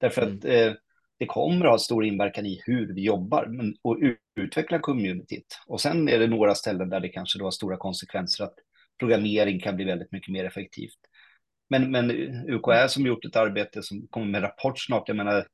Därför 0.00 0.22
mm. 0.22 0.36
att 0.36 0.44
eh, 0.44 0.72
det 1.18 1.26
kommer 1.26 1.64
att 1.64 1.70
ha 1.70 1.78
stor 1.78 2.04
inverkan 2.04 2.46
i 2.46 2.62
hur 2.64 2.94
vi 2.94 3.02
jobbar 3.02 3.46
men, 3.46 3.74
och 3.82 3.98
utveckla 4.36 4.78
communityt. 4.78 5.60
Och 5.66 5.80
sen 5.80 6.08
är 6.08 6.18
det 6.18 6.26
några 6.26 6.54
ställen 6.54 6.88
där 6.88 7.00
det 7.00 7.08
kanske 7.08 7.38
då 7.38 7.44
har 7.44 7.50
stora 7.50 7.76
konsekvenser 7.76 8.44
att 8.44 8.54
programmering 8.98 9.60
kan 9.60 9.76
bli 9.76 9.84
väldigt 9.84 10.12
mycket 10.12 10.32
mer 10.32 10.44
effektivt. 10.44 10.98
Men, 11.68 11.90
men 11.90 12.10
UKÄ 12.48 12.88
som 12.88 13.06
gjort 13.06 13.24
ett 13.24 13.36
arbete 13.36 13.82
som 13.82 14.06
kommer 14.10 14.26
med 14.26 14.42
rapport 14.42 14.78
snart, 14.78 15.08
jag 15.08 15.16
menar 15.16 15.46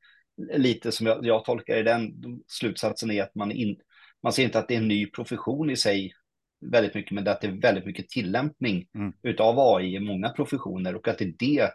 lite 0.55 0.93
som 0.93 1.07
jag, 1.07 1.27
jag 1.27 1.45
tolkar 1.45 1.77
i 1.77 1.83
den 1.83 2.13
slutsatsen 2.47 3.11
är 3.11 3.23
att 3.23 3.35
man, 3.35 3.53
in, 3.53 3.77
man 4.23 4.33
ser 4.33 4.43
inte 4.43 4.59
att 4.59 4.69
det 4.69 4.75
är 4.75 4.79
en 4.79 4.89
ny 4.89 5.07
profession 5.07 5.71
i 5.71 5.77
sig 5.77 6.13
väldigt 6.61 6.95
mycket, 6.95 7.13
men 7.13 7.29
att 7.29 7.41
det 7.41 7.47
är 7.47 7.61
väldigt 7.61 7.87
mycket 7.87 8.09
tillämpning 8.09 8.89
mm. 8.95 9.13
utav 9.23 9.59
AI 9.59 9.97
i 9.97 10.01
många 10.01 10.29
professioner 10.29 10.97
och 10.97 11.09
att 11.09 11.19
det 11.19 11.25
är 11.25 11.35
det 11.39 11.71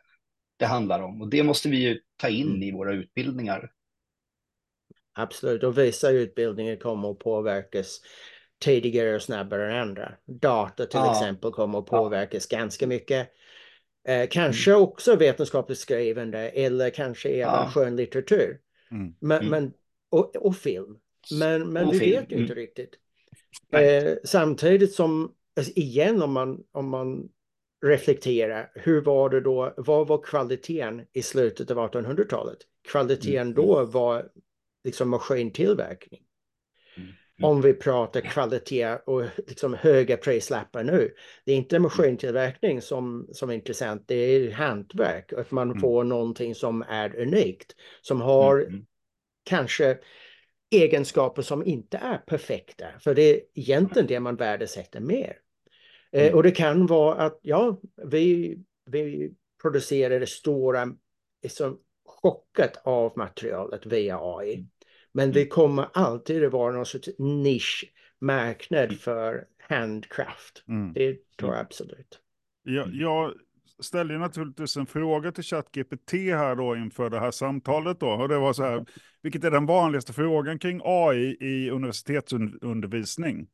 det 0.58 0.66
handlar 0.66 1.02
om. 1.02 1.22
Och 1.22 1.30
det 1.30 1.44
måste 1.44 1.70
vi 1.70 1.78
ju 1.78 2.00
ta 2.18 2.30
in 2.30 2.48
mm. 2.48 2.64
i 2.64 2.72
våra 2.72 2.94
utbildningar. 2.94 3.72
Absolut, 5.14 5.64
och 5.64 5.78
vissa 5.78 6.10
utbildningar 6.10 6.76
kommer 6.76 7.12
att 7.12 7.20
påverkas 7.20 8.02
tidigare 8.60 9.16
och 9.16 9.22
snabbare 9.22 9.72
än 9.72 9.82
andra. 9.82 10.14
Data 10.26 10.86
till 10.86 11.00
ja. 11.00 11.12
exempel 11.12 11.52
kommer 11.52 11.80
att 11.80 11.86
påverkas 11.86 12.48
ja. 12.52 12.58
ganska 12.58 12.88
mycket. 12.88 13.30
Eh, 14.08 14.28
kanske 14.30 14.72
mm. 14.72 14.84
också 14.84 15.16
vetenskapligt 15.16 15.80
skrivande 15.80 16.50
eller 16.50 16.90
kanske 16.90 17.30
även 17.30 17.40
ja. 17.40 17.72
skönlitteratur. 17.74 18.60
Mm. 18.92 19.14
Men, 19.20 19.38
mm. 19.38 19.50
men, 19.50 19.74
och, 20.10 20.36
och, 20.36 20.56
film. 20.56 20.98
Men, 21.40 21.74
men 21.74 21.88
och 21.88 21.94
vi 21.94 22.00
film. 22.00 22.12
vet 22.12 22.32
inte 22.32 22.54
mm. 22.54 22.56
riktigt. 22.56 22.94
Eh, 23.72 24.14
samtidigt 24.24 24.94
som, 24.94 25.34
alltså 25.56 25.74
igen 25.76 26.22
om 26.22 26.32
man, 26.32 26.64
om 26.72 26.90
man 26.90 27.30
reflekterar, 27.86 28.72
hur 28.76 29.02
var 29.02 29.30
det 29.30 29.42
då, 29.42 29.74
vad 29.78 30.08
var 30.08 30.22
kvaliteten 30.24 31.06
i 31.14 31.22
slutet 31.22 31.72
av 31.72 31.78
1800-talet? 31.78 32.58
Kvaliteten 32.92 33.42
mm. 33.42 33.54
då 33.54 33.86
var 33.86 34.30
liksom 34.84 35.10
maskintillverkning. 35.10 36.22
Mm. 37.40 37.50
Mm. 37.50 37.58
Om 37.58 37.62
vi 37.62 37.74
pratar 37.74 38.22
kvalitet 38.22 38.96
och 39.06 39.24
liksom 39.48 39.74
höga 39.74 40.18
prislappar 40.18 40.84
nu. 40.84 41.14
Det 41.46 41.52
är 41.52 41.56
inte 41.56 41.76
mm. 41.76 41.84
maskintillverkning 41.84 42.82
som, 42.82 43.28
som 43.32 43.50
är 43.50 43.54
intressant, 43.54 44.04
det 44.08 44.16
är 44.16 44.52
hantverk. 44.52 45.34
Att 45.34 45.52
man 45.52 45.70
mm. 45.70 45.82
får 45.82 46.04
någonting 46.04 46.56
som 46.56 46.82
är 46.82 47.20
unikt. 47.20 47.76
Som 48.02 48.22
har 48.22 48.60
mm. 48.60 48.86
kanske 49.44 49.98
egenskaper 50.72 51.42
som 51.42 51.66
inte 51.66 51.98
är 51.98 52.18
perfekta. 52.18 52.86
För 53.00 53.16
det 53.16 53.22
är 53.22 53.42
egentligen 53.54 54.08
det 54.08 54.20
man 54.20 54.36
värdesätter 54.36 55.00
mer. 55.00 55.38
Eh, 56.12 56.36
och 56.36 56.44
det 56.44 56.52
kan 56.52 56.86
vara 56.86 57.16
att 57.16 57.40
ja, 57.42 57.82
vi, 58.06 58.58
vi 58.86 59.32
producerar 59.62 60.20
det 60.20 60.30
stora 60.30 60.88
liksom, 61.44 61.80
chocket 62.06 62.82
av 62.84 63.14
materialet 63.18 63.86
via 63.86 64.20
AI. 64.22 64.66
Men 65.18 65.32
det 65.32 65.48
kommer 65.48 65.88
alltid 65.94 66.44
att 66.44 66.52
vara 66.52 66.74
någon 66.74 66.86
sorts 66.86 67.10
nischmarknad 67.20 68.84
mm. 68.84 68.98
för 68.98 69.46
handcraft. 69.70 70.64
Mm. 70.68 70.94
Det 70.94 71.18
tror 71.38 71.54
jag 71.54 71.62
absolut. 71.62 72.20
Jag, 72.64 72.90
jag 72.94 73.34
ställde 73.80 74.18
naturligtvis 74.18 74.78
en 74.78 74.86
fråga 74.86 75.32
till 75.32 75.44
ChatGPT 75.44 76.12
här 76.12 76.56
då 76.56 76.76
inför 76.76 77.10
det 77.10 77.20
här 77.20 77.32
samtalet 77.32 78.00
då. 78.00 78.10
Och 78.10 78.30
det 78.30 78.38
var 78.38 78.54
så 78.54 78.64
här, 78.64 78.86
vilket 79.22 79.44
är 79.44 79.52
den 79.52 79.66
vanligaste 79.66 80.14
frågan 80.14 80.60
kring 80.60 80.82
AI 80.84 81.38
i 81.40 81.70
universitetsundervisning? 81.70 83.48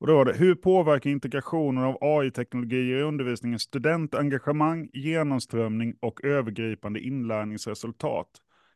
Och 0.00 0.06
då 0.06 0.14
var 0.14 0.24
det, 0.24 0.32
hur 0.32 0.54
påverkar 0.54 1.10
integrationen 1.10 1.84
av 1.84 1.98
AI-teknologier 2.00 2.98
i 2.98 3.02
undervisningen 3.02 3.58
studentengagemang, 3.58 4.90
genomströmning 4.92 5.94
och 6.00 6.24
övergripande 6.24 7.00
inlärningsresultat? 7.00 8.28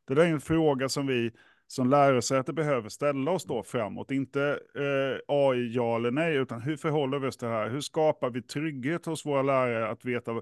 Det 0.08 0.14
där 0.14 0.22
är 0.22 0.28
en 0.30 0.40
fråga 0.40 0.88
som 0.88 1.06
vi 1.06 1.30
som 1.72 1.90
lärosäte 1.90 2.52
behöver 2.52 2.88
ställa 2.88 3.30
oss 3.30 3.44
då 3.44 3.62
framåt. 3.62 4.10
Inte 4.10 4.58
eh, 4.74 5.20
AI 5.28 5.72
ja 5.74 5.96
eller 5.96 6.10
nej, 6.10 6.36
utan 6.36 6.62
hur 6.62 6.76
förhåller 6.76 7.18
vi 7.18 7.28
oss 7.28 7.36
till 7.36 7.48
det 7.48 7.54
här? 7.54 7.70
Hur 7.70 7.80
skapar 7.80 8.30
vi 8.30 8.42
trygghet 8.42 9.06
hos 9.06 9.26
våra 9.26 9.42
lärare 9.42 9.88
att 9.88 10.04
veta 10.04 10.30
eh, 10.32 10.40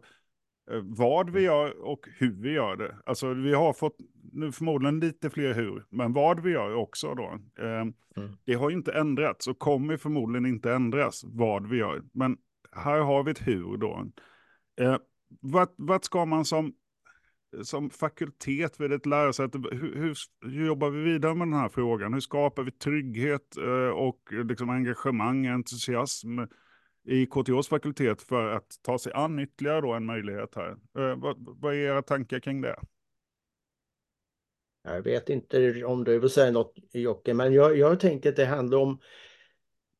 vad 0.83 1.31
vi 1.31 1.41
gör 1.41 1.81
och 1.87 2.09
hur 2.19 2.43
vi 2.43 2.53
gör 2.53 2.77
det? 2.77 2.97
Alltså 3.07 3.35
vi 3.35 3.55
har 3.55 3.73
fått 3.73 3.97
nu 4.33 4.53
förmodligen 4.53 5.01
lite 5.01 5.31
fler 5.31 5.55
hur, 5.55 5.85
men 5.91 6.13
vad 6.13 6.41
vi 6.41 6.51
gör 6.51 6.75
också 6.75 7.15
då. 7.15 7.39
Eh, 7.59 7.81
mm. 7.81 7.93
Det 8.45 8.55
har 8.55 8.71
ju 8.71 8.77
inte 8.77 8.93
ändrats 8.93 9.47
och 9.47 9.59
kommer 9.59 9.97
förmodligen 9.97 10.47
inte 10.47 10.73
ändras 10.73 11.25
vad 11.25 11.69
vi 11.69 11.77
gör. 11.77 12.03
Men 12.13 12.37
här 12.73 13.01
har 13.01 13.25
vi 13.25 13.31
ett 13.31 13.47
hur 13.47 13.77
då. 13.77 14.07
Eh, 14.81 14.97
vad, 15.41 15.69
vad 15.77 16.05
ska 16.05 16.25
man 16.25 16.45
som 16.45 16.73
som 17.63 17.91
fakultet 17.91 18.81
vid 18.81 18.93
ett 18.93 19.07
lärosäte, 19.07 19.59
hur, 19.59 19.97
hur, 19.97 20.15
hur, 20.51 20.67
jobbar 20.67 20.91
vi 20.91 21.03
vidare 21.03 21.35
med 21.35 21.47
den 21.49 21.55
här 21.55 21.69
frågan? 21.69 22.13
Hur 22.13 22.21
skapar 22.21 22.63
vi 22.63 22.71
trygghet 22.71 23.57
eh, 23.57 23.89
och 23.89 24.21
liksom 24.33 24.71
engagemang, 24.71 25.47
entusiasm 25.47 26.39
i 27.05 27.27
KTHs 27.27 27.69
fakultet 27.69 28.23
för 28.23 28.49
att 28.49 28.83
ta 28.83 28.99
sig 28.99 29.13
an 29.13 29.39
ytterligare 29.39 29.81
då 29.81 29.93
en 29.93 30.07
möjlighet 30.07 30.55
här? 30.55 30.71
Eh, 30.71 31.17
vad, 31.17 31.37
vad 31.61 31.75
är 31.75 31.79
era 31.79 32.03
tankar 32.03 32.41
kring 32.41 32.61
det? 32.61 32.77
Jag 34.83 35.03
vet 35.03 35.29
inte 35.29 35.85
om 35.85 36.05
du 36.05 36.19
vill 36.19 36.31
säga 36.31 36.51
något 36.51 36.75
Jocke, 36.93 37.35
men 37.35 37.53
jag, 37.53 37.77
jag 37.77 38.01
tänker 38.01 38.29
att 38.29 38.37
det 38.37 38.47
handlar 38.47 38.79
om 38.79 38.99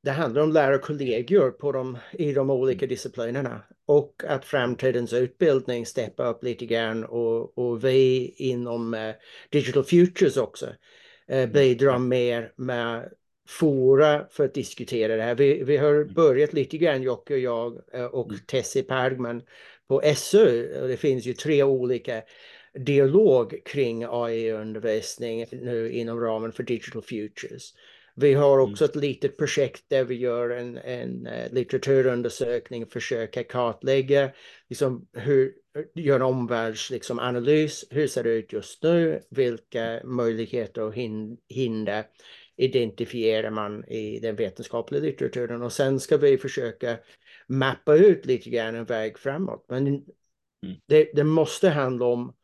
det 0.03 0.11
handlar 0.11 0.43
om 0.43 0.53
lärarkollegor 0.53 1.51
på 1.51 1.73
de, 1.73 1.99
i 2.13 2.33
de 2.33 2.51
olika 2.51 2.87
disciplinerna 2.87 3.63
och 3.91 4.23
att 4.27 4.45
framtidens 4.45 5.13
utbildning 5.13 5.87
steppar 5.87 6.29
upp 6.29 6.45
lite 6.45 6.67
grann 6.67 7.05
och, 7.05 7.59
och 7.59 7.85
vi 7.85 8.35
inom 8.37 8.95
uh, 8.95 9.15
Digital 9.51 9.85
Futures 9.85 10.37
också 10.37 10.67
uh, 11.33 11.47
bidrar 11.47 11.99
mer 11.99 12.53
med 12.57 13.13
fora 13.49 14.27
för 14.31 14.45
att 14.45 14.55
diskutera 14.55 15.17
det 15.17 15.23
här. 15.23 15.35
Vi, 15.35 15.63
vi 15.65 15.77
har 15.77 16.05
börjat 16.05 16.53
lite 16.53 16.79
grann, 16.79 17.03
Jocke 17.03 17.35
och 17.35 17.41
jag 17.41 17.81
uh, 17.95 18.05
och 18.05 18.33
Tessie 18.47 18.83
Pergman 18.83 19.43
på 19.89 20.03
SU. 20.17 20.69
Det 20.89 20.97
finns 20.97 21.27
ju 21.27 21.33
tre 21.33 21.63
olika 21.63 22.23
dialog 22.75 23.65
kring 23.65 24.05
AI-undervisning 24.09 25.47
nu 25.53 25.93
inom 25.93 26.21
ramen 26.21 26.53
för 26.53 26.63
Digital 26.63 27.03
Futures. 27.03 27.75
Vi 28.21 28.35
har 28.35 28.59
mm. 28.59 28.73
också 28.73 28.85
ett 28.85 28.97
litet 28.97 29.39
projekt 29.39 29.85
där 29.89 30.05
vi 30.05 30.15
gör 30.15 30.51
en, 30.51 30.79
en 30.79 31.27
uh, 31.27 31.53
litteraturundersökning, 31.53 32.87
försöker 32.87 33.43
kartlägga, 33.43 34.31
liksom, 34.69 35.09
hur, 35.13 35.53
gör 35.95 36.17
en 36.17 36.23
omvärldsanalys, 36.23 37.83
liksom, 37.83 37.97
hur 37.97 38.07
ser 38.07 38.25
det 38.25 38.31
ut 38.31 38.53
just 38.53 38.83
nu, 38.83 39.21
vilka 39.31 40.01
möjligheter 40.05 40.83
och 40.83 40.95
hin 40.95 41.39
hinder 41.49 42.05
identifierar 42.57 43.51
man 43.51 43.85
i 43.85 44.21
den 44.21 44.37
vetenskapliga 44.37 45.03
litteraturen 45.03 45.63
och 45.63 45.73
sen 45.73 46.01
ska 46.01 46.17
vi 46.17 46.39
försöka 46.39 46.99
mappa 47.47 47.95
ut 47.95 48.27
lite 48.27 48.51
grann 48.51 48.75
en 48.75 48.85
väg 48.85 49.19
framåt. 49.19 49.67
Men 49.69 49.87
mm. 49.87 50.05
det, 50.87 51.11
det 51.15 51.25
måste 51.25 51.69
handla 51.69 52.07
om 52.07 52.35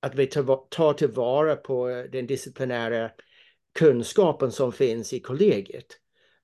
att 0.00 0.14
vi 0.14 0.26
tar 0.26 0.92
tillvara 0.92 1.56
på 1.56 2.06
den 2.12 2.26
disciplinära 2.26 3.10
kunskapen 3.76 4.52
som 4.52 4.72
finns 4.72 5.12
i 5.12 5.20
kollegiet. 5.20 5.86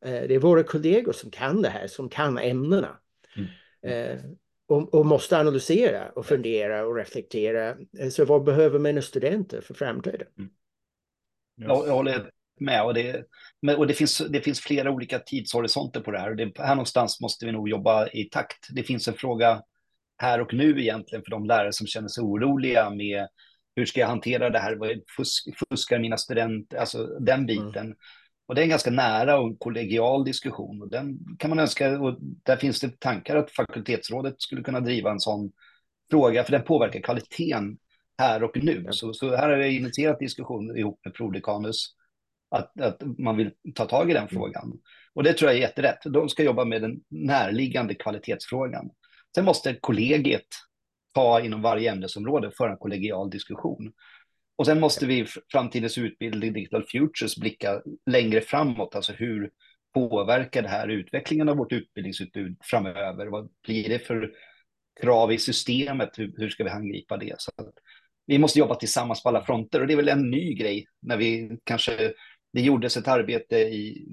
Eh, 0.04 0.10
det 0.10 0.34
är 0.34 0.38
våra 0.38 0.62
kollegor 0.62 1.12
som 1.12 1.30
kan 1.30 1.62
det 1.62 1.68
här, 1.68 1.86
som 1.86 2.08
kan 2.08 2.38
ämnena. 2.38 2.98
Mm. 3.36 3.48
Eh, 3.86 4.24
och, 4.68 4.94
och, 4.94 5.06
måste 5.06 5.38
analysera 5.38 6.08
och 6.08 6.26
fundera 6.26 6.86
och 6.86 6.96
reflektera. 6.96 7.76
Eh, 7.98 8.08
så 8.10 8.24
vad 8.24 8.44
behöver 8.44 8.78
mina 8.78 9.02
studenter 9.02 9.60
för 9.60 9.74
framtiden? 9.74 10.28
Mm. 10.38 10.50
Jag, 11.56 11.88
jag 11.88 11.94
håller 11.94 12.30
med. 12.60 12.84
Och, 12.84 12.94
det, 12.94 13.26
och 13.76 13.86
det, 13.86 13.94
finns, 13.94 14.18
det 14.18 14.40
finns 14.40 14.60
flera 14.60 14.90
olika 14.90 15.18
tidshorisonter 15.18 16.00
på 16.00 16.10
det 16.10 16.18
här. 16.18 16.34
Det, 16.34 16.58
här 16.58 16.74
någonstans 16.74 17.20
måste 17.20 17.46
vi 17.46 17.52
nog 17.52 17.68
jobba 17.68 18.08
i 18.08 18.24
takt. 18.24 18.68
Det 18.70 18.82
finns 18.82 19.08
en 19.08 19.14
fråga 19.14 19.62
här 20.18 20.40
och 20.40 20.54
nu 20.54 20.80
egentligen 20.80 21.24
för 21.24 21.30
de 21.30 21.44
lärare 21.44 21.72
som 21.72 21.86
känner 21.86 22.08
sig 22.08 22.22
oroliga 22.22 22.90
med 22.90 23.28
hur 23.76 23.86
ska 23.86 24.00
jag 24.00 24.08
hantera 24.08 24.50
det 24.50 24.58
här? 24.58 24.78
Fusk, 25.16 25.48
fuskar 25.68 25.98
mina 25.98 26.16
studenter? 26.16 26.76
Alltså 26.76 27.06
den 27.06 27.34
mm. 27.34 27.46
biten. 27.46 27.86
Mm. 27.86 27.96
Och 28.46 28.54
det 28.54 28.60
är 28.60 28.62
en 28.62 28.70
ganska 28.70 28.90
nära 28.90 29.38
och 29.38 29.58
kollegial 29.58 30.24
diskussion. 30.24 30.82
Och 30.82 30.90
den 30.90 31.18
kan 31.38 31.50
man 31.50 31.58
önska, 31.58 32.00
och 32.00 32.18
där 32.20 32.56
finns 32.56 32.80
det 32.80 33.00
tankar 33.00 33.36
att 33.36 33.50
fakultetsrådet 33.50 34.42
skulle 34.42 34.62
kunna 34.62 34.80
driva 34.80 35.10
en 35.10 35.20
sån 35.20 35.52
fråga, 36.10 36.44
för 36.44 36.52
den 36.52 36.64
påverkar 36.64 37.00
kvaliteten 37.00 37.78
här 38.18 38.42
och 38.42 38.64
nu. 38.64 38.76
Mm. 38.76 38.92
Så, 38.92 39.14
så 39.14 39.36
här 39.36 39.48
har 39.48 39.56
jag 39.56 39.72
initierat 39.72 40.18
diskussion 40.18 40.76
ihop 40.76 41.00
med 41.04 41.14
Prodekanus, 41.14 41.94
att, 42.50 42.80
att 42.80 43.02
man 43.18 43.36
vill 43.36 43.50
ta 43.74 43.84
tag 43.84 44.10
i 44.10 44.14
den 44.14 44.22
mm. 44.22 44.34
frågan. 44.34 44.72
Och 45.14 45.22
det 45.22 45.32
tror 45.32 45.50
jag 45.50 45.58
är 45.58 45.62
jätterätt. 45.62 45.98
De 46.04 46.28
ska 46.28 46.42
jobba 46.42 46.64
med 46.64 46.82
den 46.82 47.00
närliggande 47.08 47.94
kvalitetsfrågan. 47.94 48.90
Sen 49.34 49.44
måste 49.44 49.74
kollegiet 49.74 50.46
ta 51.12 51.40
inom 51.40 51.62
varje 51.62 51.92
ämnesområde 51.92 52.50
för 52.56 52.68
en 52.68 52.76
kollegial 52.76 53.30
diskussion. 53.30 53.92
Och 54.56 54.66
sen 54.66 54.80
måste 54.80 55.06
vi 55.06 55.18
i 55.18 55.26
framtidens 55.52 55.98
utbildning, 55.98 56.52
Digital 56.52 56.84
Futures, 56.92 57.36
blicka 57.36 57.82
längre 58.10 58.40
framåt. 58.40 58.94
Alltså 58.94 59.12
hur 59.12 59.50
påverkar 59.94 60.62
det 60.62 60.68
här 60.68 60.88
utvecklingen 60.88 61.48
av 61.48 61.56
vårt 61.56 61.72
utbildningsutbud 61.72 62.56
framöver? 62.62 63.26
Vad 63.26 63.50
blir 63.66 63.88
det 63.88 63.98
för 63.98 64.32
krav 65.00 65.32
i 65.32 65.38
systemet? 65.38 66.10
Hur, 66.18 66.34
hur 66.36 66.48
ska 66.48 66.64
vi 66.64 66.70
angripa 66.70 67.16
det? 67.16 67.34
Så 67.38 67.50
vi 68.26 68.38
måste 68.38 68.58
jobba 68.58 68.74
tillsammans 68.74 69.22
på 69.22 69.28
alla 69.28 69.44
fronter 69.44 69.80
och 69.80 69.86
det 69.86 69.92
är 69.92 69.96
väl 69.96 70.08
en 70.08 70.30
ny 70.30 70.54
grej 70.54 70.86
när 71.02 71.16
vi 71.16 71.58
kanske, 71.64 72.12
det 72.52 72.60
gjordes 72.60 72.96
ett 72.96 73.08
arbete 73.08 73.56
i 73.56 74.08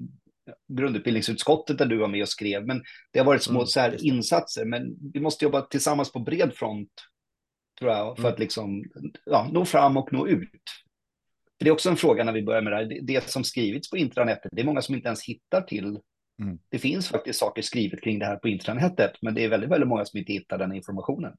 grundutbildningsutskottet 0.68 1.78
där 1.78 1.86
du 1.86 1.96
var 1.96 2.08
med 2.08 2.22
och 2.22 2.28
skrev. 2.28 2.66
Men 2.66 2.82
det 3.12 3.18
har 3.18 3.26
varit 3.26 3.42
små 3.42 3.58
mm, 3.58 3.66
så 3.66 3.80
här 3.80 4.04
insatser. 4.04 4.64
Men 4.64 4.96
vi 5.12 5.20
måste 5.20 5.44
jobba 5.44 5.62
tillsammans 5.62 6.12
på 6.12 6.18
bred 6.18 6.54
front, 6.54 6.92
tror 7.78 7.90
jag, 7.90 8.16
för 8.16 8.22
mm. 8.22 8.32
att 8.32 8.38
liksom, 8.38 8.84
ja, 9.24 9.48
nå 9.52 9.64
fram 9.64 9.96
och 9.96 10.12
nå 10.12 10.26
ut. 10.28 10.62
För 11.58 11.64
det 11.64 11.68
är 11.68 11.72
också 11.72 11.90
en 11.90 11.96
fråga 11.96 12.24
när 12.24 12.32
vi 12.32 12.42
börjar 12.42 12.62
med 12.62 12.72
det 12.72 12.76
här. 12.76 13.00
Det 13.02 13.30
som 13.30 13.44
skrivits 13.44 13.90
på 13.90 13.96
intranätet, 13.96 14.50
det 14.52 14.60
är 14.60 14.66
många 14.66 14.82
som 14.82 14.94
inte 14.94 15.06
ens 15.06 15.24
hittar 15.24 15.60
till. 15.60 15.98
Mm. 16.42 16.58
Det 16.68 16.78
finns 16.78 17.08
faktiskt 17.08 17.38
saker 17.38 17.62
skrivet 17.62 18.02
kring 18.02 18.18
det 18.18 18.26
här 18.26 18.36
på 18.36 18.48
intranätet, 18.48 19.12
men 19.22 19.34
det 19.34 19.44
är 19.44 19.48
väldigt, 19.48 19.70
väldigt 19.70 19.88
många 19.88 20.04
som 20.04 20.18
inte 20.18 20.32
hittar 20.32 20.58
den 20.58 20.72
informationen. 20.72 21.32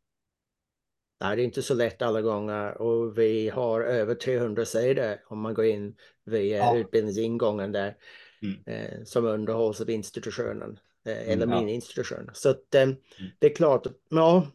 Nej, 1.22 1.36
det 1.36 1.42
är 1.42 1.46
inte 1.46 1.62
så 1.62 1.74
lätt 1.74 2.02
alla 2.02 2.22
gånger 2.22 2.82
och 2.82 3.18
vi 3.18 3.50
har 3.50 3.82
över 3.82 4.16
300 4.16 4.66
sidor 4.66 5.18
om 5.28 5.42
man 5.42 5.54
går 5.54 5.66
in 5.66 5.96
via 6.26 6.58
ja. 6.58 6.78
utbildningsingången 6.78 7.72
där 7.72 7.96
mm. 8.44 8.56
eh, 8.66 9.04
som 9.04 9.26
underhålls 9.26 9.82
av 9.82 9.90
institutionen 9.90 10.80
eh, 11.06 11.30
eller 11.30 11.46
mm, 11.46 11.50
min 11.50 11.68
ja. 11.68 11.74
institution. 11.74 12.30
Så 12.34 12.50
att, 12.50 12.76
eh, 12.76 12.82
mm. 12.82 12.96
det 13.40 13.48
är 13.48 13.56
klart, 13.56 13.88
ja, 14.10 14.48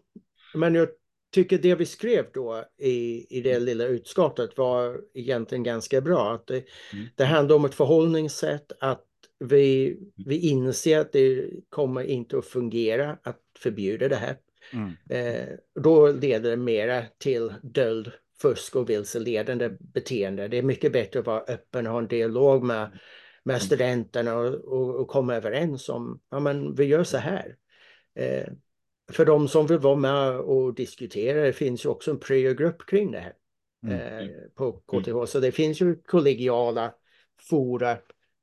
men 0.55 0.75
jag 0.75 0.89
tycker 1.35 1.59
det 1.59 1.75
vi 1.75 1.87
skrev 1.87 2.27
då 2.35 2.65
i, 2.79 3.27
i 3.39 3.41
det 3.41 3.53
mm. 3.53 3.65
lilla 3.65 3.85
utskottet 3.85 4.57
var 4.57 5.01
egentligen 5.15 5.63
ganska 5.63 6.01
bra. 6.01 6.35
Att 6.35 6.47
det, 6.47 6.65
mm. 6.93 7.07
det 7.15 7.25
handlar 7.25 7.57
om 7.57 7.65
ett 7.65 7.75
förhållningssätt, 7.75 8.73
att 8.81 9.05
vi, 9.39 9.93
mm. 9.93 10.13
vi 10.17 10.49
inser 10.49 10.99
att 10.99 11.13
det 11.13 11.51
kommer 11.69 12.03
inte 12.03 12.39
att 12.39 12.47
fungera 12.47 13.19
att 13.23 13.41
förbjuda 13.59 14.09
det 14.09 14.17
här. 14.17 14.37
Mm. 14.73 14.93
Eh, 15.11 15.49
då 15.81 16.13
leder 16.13 16.51
det 16.51 16.57
mera 16.57 17.03
till 17.19 17.55
döld 17.63 18.13
fusk 18.43 18.77
och 18.77 18.91
vilseledande 18.91 19.71
beteende. 19.81 20.49
Det 20.49 20.59
är 20.59 20.63
mycket 20.63 20.93
bättre 20.93 21.21
att 21.21 21.27
vara 21.27 21.41
öppen 21.41 21.87
och 21.87 21.93
ha 21.93 21.99
en 21.99 22.09
dialog 22.09 22.63
med 22.63 22.99
med 23.47 23.55
mm. 23.55 23.61
studenterna 23.61 24.37
och, 24.37 24.55
och, 24.55 25.01
och 25.01 25.09
komma 25.09 25.35
överens 25.35 25.89
om, 25.89 26.21
ja 26.31 26.41
men 26.41 26.75
vi 26.75 26.85
gör 26.85 27.05
så 27.05 27.19
här. 27.19 27.57
Eh, 28.15 28.47
för 29.13 29.25
de 29.25 29.49
som 29.49 29.67
vill 29.67 29.79
vara 29.79 29.97
med 29.97 30.39
och 30.39 30.75
diskutera, 30.75 31.43
det 31.43 31.53
finns 31.53 31.85
ju 31.85 31.89
också 31.89 32.11
en 32.11 32.19
pryo-grupp 32.19 32.87
kring 32.87 33.11
det 33.11 33.19
här 33.19 33.33
mm. 33.87 34.01
eh, 34.01 34.19
mm. 34.19 34.51
på 34.55 34.73
KTH. 34.73 35.31
Så 35.33 35.41
det 35.41 35.53
finns 35.53 35.81
ju 35.81 35.97
kollegiala 35.97 36.95
fora 37.51 37.99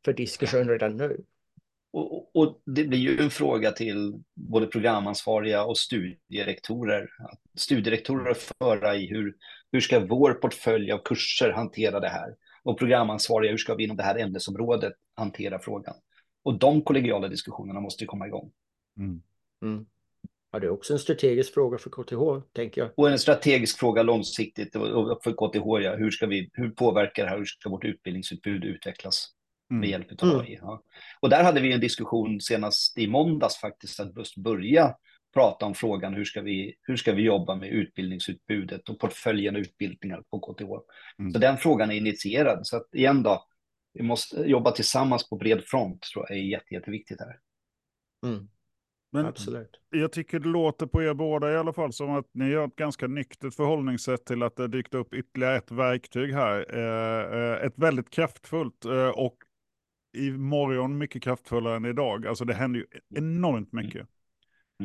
för 0.05 0.13
diskussion 0.13 0.69
redan 0.69 0.97
nu. 0.97 1.23
Och, 1.93 2.35
och, 2.35 2.61
det 2.65 2.83
blir 2.83 2.99
ju 2.99 3.19
en 3.19 3.29
fråga 3.29 3.71
till 3.71 4.23
både 4.35 4.67
programansvariga 4.67 5.63
och 5.63 5.77
studierektorer. 5.77 7.09
Studierektorer 7.57 8.31
att 8.31 8.51
föra 8.59 8.95
i 8.95 9.07
hur, 9.07 9.35
hur 9.71 9.79
ska 9.79 9.99
vår 9.99 10.33
portfölj 10.33 10.91
av 10.91 11.01
kurser 11.05 11.51
hantera 11.51 11.99
det 11.99 12.09
här? 12.09 12.35
Och 12.63 12.79
programansvariga, 12.79 13.51
hur 13.51 13.57
ska 13.57 13.75
vi 13.75 13.83
inom 13.83 13.97
det 13.97 14.03
här 14.03 14.19
ämnesområdet 14.19 14.93
hantera 15.15 15.59
frågan? 15.59 15.95
Och 16.43 16.59
de 16.59 16.81
kollegiala 16.81 17.27
diskussionerna 17.27 17.79
måste 17.79 18.03
ju 18.03 18.07
komma 18.07 18.27
igång. 18.27 18.51
Mm. 18.97 19.21
Mm. 19.61 19.85
Ja, 20.51 20.59
det 20.59 20.67
är 20.67 20.71
också 20.71 20.93
en 20.93 20.99
strategisk 20.99 21.53
fråga 21.53 21.77
för 21.77 21.89
KTH, 21.89 22.47
tänker 22.53 22.81
jag. 22.81 22.91
Och 22.97 23.11
en 23.11 23.19
strategisk 23.19 23.79
fråga 23.79 24.03
långsiktigt 24.03 24.73
för 25.23 25.31
KTH, 25.31 25.85
ja. 25.85 25.95
hur, 25.95 26.11
ska 26.11 26.27
vi, 26.27 26.49
hur 26.53 26.69
påverkar 26.69 27.23
det 27.23 27.29
här, 27.29 27.37
hur 27.37 27.45
ska 27.45 27.69
vårt 27.69 27.85
utbildningsutbud 27.85 28.63
utvecklas 28.63 29.27
med 29.69 29.77
mm. 29.77 29.89
hjälp 29.89 30.23
av 30.23 30.29
AI? 30.39 30.55
Mm. 30.55 30.59
Ja. 30.61 30.83
Och 31.19 31.29
där 31.29 31.43
hade 31.43 31.61
vi 31.61 31.73
en 31.73 31.79
diskussion 31.79 32.41
senast 32.41 32.97
i 32.97 33.07
måndags 33.07 33.57
faktiskt, 33.57 33.99
att 33.99 34.17
just 34.17 34.37
börja 34.37 34.95
prata 35.33 35.65
om 35.65 35.73
frågan 35.73 36.13
hur 36.13 36.25
ska 36.25 36.41
vi, 36.41 36.75
hur 36.81 36.95
ska 36.95 37.13
vi 37.13 37.21
jobba 37.21 37.55
med 37.55 37.69
utbildningsutbudet 37.69 38.89
och 38.89 38.99
portföljen 38.99 39.55
utbildningar 39.55 40.23
på 40.29 40.39
KTH. 40.39 40.71
Mm. 41.19 41.31
Så 41.31 41.39
den 41.39 41.57
frågan 41.57 41.91
är 41.91 41.95
initierad. 41.95 42.67
Så 42.67 42.77
att 42.77 42.95
igen 42.95 43.23
då, 43.23 43.45
vi 43.93 44.03
måste 44.03 44.41
jobba 44.41 44.71
tillsammans 44.71 45.29
på 45.29 45.35
bred 45.35 45.63
front 45.65 46.01
tror 46.01 46.25
jag 46.29 46.37
är 46.37 46.41
jätte, 46.41 46.73
jätteviktigt 46.73 47.19
här. 47.19 47.39
Mm. 48.25 48.47
Men 49.11 49.25
Absolut. 49.25 49.69
jag 49.89 50.11
tycker 50.11 50.39
det 50.39 50.47
låter 50.47 50.85
på 50.85 51.03
er 51.03 51.13
båda 51.13 51.51
i 51.51 51.57
alla 51.57 51.73
fall 51.73 51.93
som 51.93 52.15
att 52.15 52.29
ni 52.31 52.53
har 52.53 52.67
ett 52.67 52.75
ganska 52.75 53.07
nyktert 53.07 53.53
förhållningssätt 53.53 54.25
till 54.25 54.43
att 54.43 54.55
det 54.55 54.67
dykt 54.67 54.93
upp 54.93 55.13
ytterligare 55.13 55.57
ett 55.57 55.71
verktyg 55.71 56.33
här. 56.33 56.75
Eh, 56.75 57.39
eh 57.39 57.65
ett 57.65 57.73
väldigt 57.75 58.09
kraftfullt 58.09 58.85
eh, 58.85 59.09
och 59.09 59.37
i 60.17 60.31
morgon 60.31 60.97
mycket 60.97 61.23
kraftfullare 61.23 61.75
än 61.75 61.85
idag. 61.85 62.27
Alltså 62.27 62.45
det 62.45 62.53
händer 62.53 62.79
ju 62.79 62.85
enormt 63.15 63.71
mycket. 63.71 64.07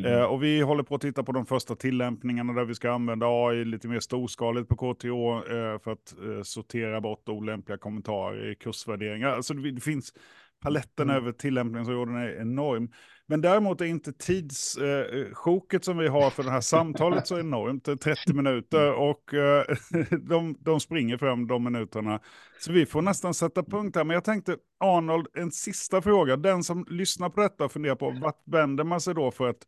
Mm. 0.05 0.13
Eh, 0.13 0.25
och 0.25 0.43
vi 0.43 0.61
håller 0.61 0.83
på 0.83 0.95
att 0.95 1.01
titta 1.01 1.23
på 1.23 1.33
de 1.33 1.47
första 1.47 1.75
tillämpningarna 1.75 2.53
där 2.53 2.65
vi 2.65 2.75
ska 2.75 2.93
använda 2.93 3.27
AI 3.27 3.65
lite 3.65 3.89
mer 3.89 4.01
storskaligt 4.01 4.69
på 4.69 4.77
KTH 4.77 5.07
eh, 5.07 5.79
för 5.79 5.93
att 5.93 6.15
eh, 6.19 6.43
sortera 6.43 7.01
bort 7.01 7.29
olämpliga 7.29 7.79
kommentarer 7.79 8.51
i 8.51 8.55
kursvärderingar. 8.55 9.29
Alltså 9.29 9.55
det, 9.55 9.71
det 9.71 9.81
finns 9.81 10.13
paletten 10.61 11.11
mm. 11.11 11.17
över 11.17 11.33
tillämpningsområden 11.33 12.17
är 12.17 12.41
enorm. 12.41 12.91
Men 13.27 13.41
däremot 13.41 13.81
är 13.81 13.85
inte 13.85 14.13
tidssjoket 14.13 15.83
eh, 15.83 15.85
som 15.85 15.99
vi 15.99 16.09
har 16.09 16.31
för 16.31 16.43
det 16.43 16.51
här 16.51 16.61
samtalet 16.61 17.27
så 17.27 17.39
enormt, 17.39 18.01
30 18.01 18.33
minuter, 18.33 18.93
och 18.93 19.35
eh, 19.35 19.65
de, 20.29 20.57
de 20.61 20.81
springer 20.81 21.19
fram 21.19 21.47
de 21.47 21.65
minuterna. 21.65 22.21
Så 22.59 22.73
vi 22.73 22.87
får 22.87 23.03
nästan 23.03 23.35
sätta 23.35 23.63
punkt 23.63 23.97
här. 23.97 24.05
Men 24.05 24.15
jag 24.15 24.25
tänkte, 24.25 24.57
Arnold, 24.81 25.27
en 25.35 25.51
sista 25.51 26.03
fråga. 26.03 26.37
Den 26.37 26.65
som 26.65 26.87
lyssnar 26.89 27.31
på 27.31 27.41
detta 27.41 27.69
funderar 27.69 27.95
på, 27.95 28.11
vart 28.23 28.43
vänder 28.47 28.85
man 28.85 29.01
sig 29.01 29.15
då 29.15 29.31
för 29.31 29.49
att 29.49 29.67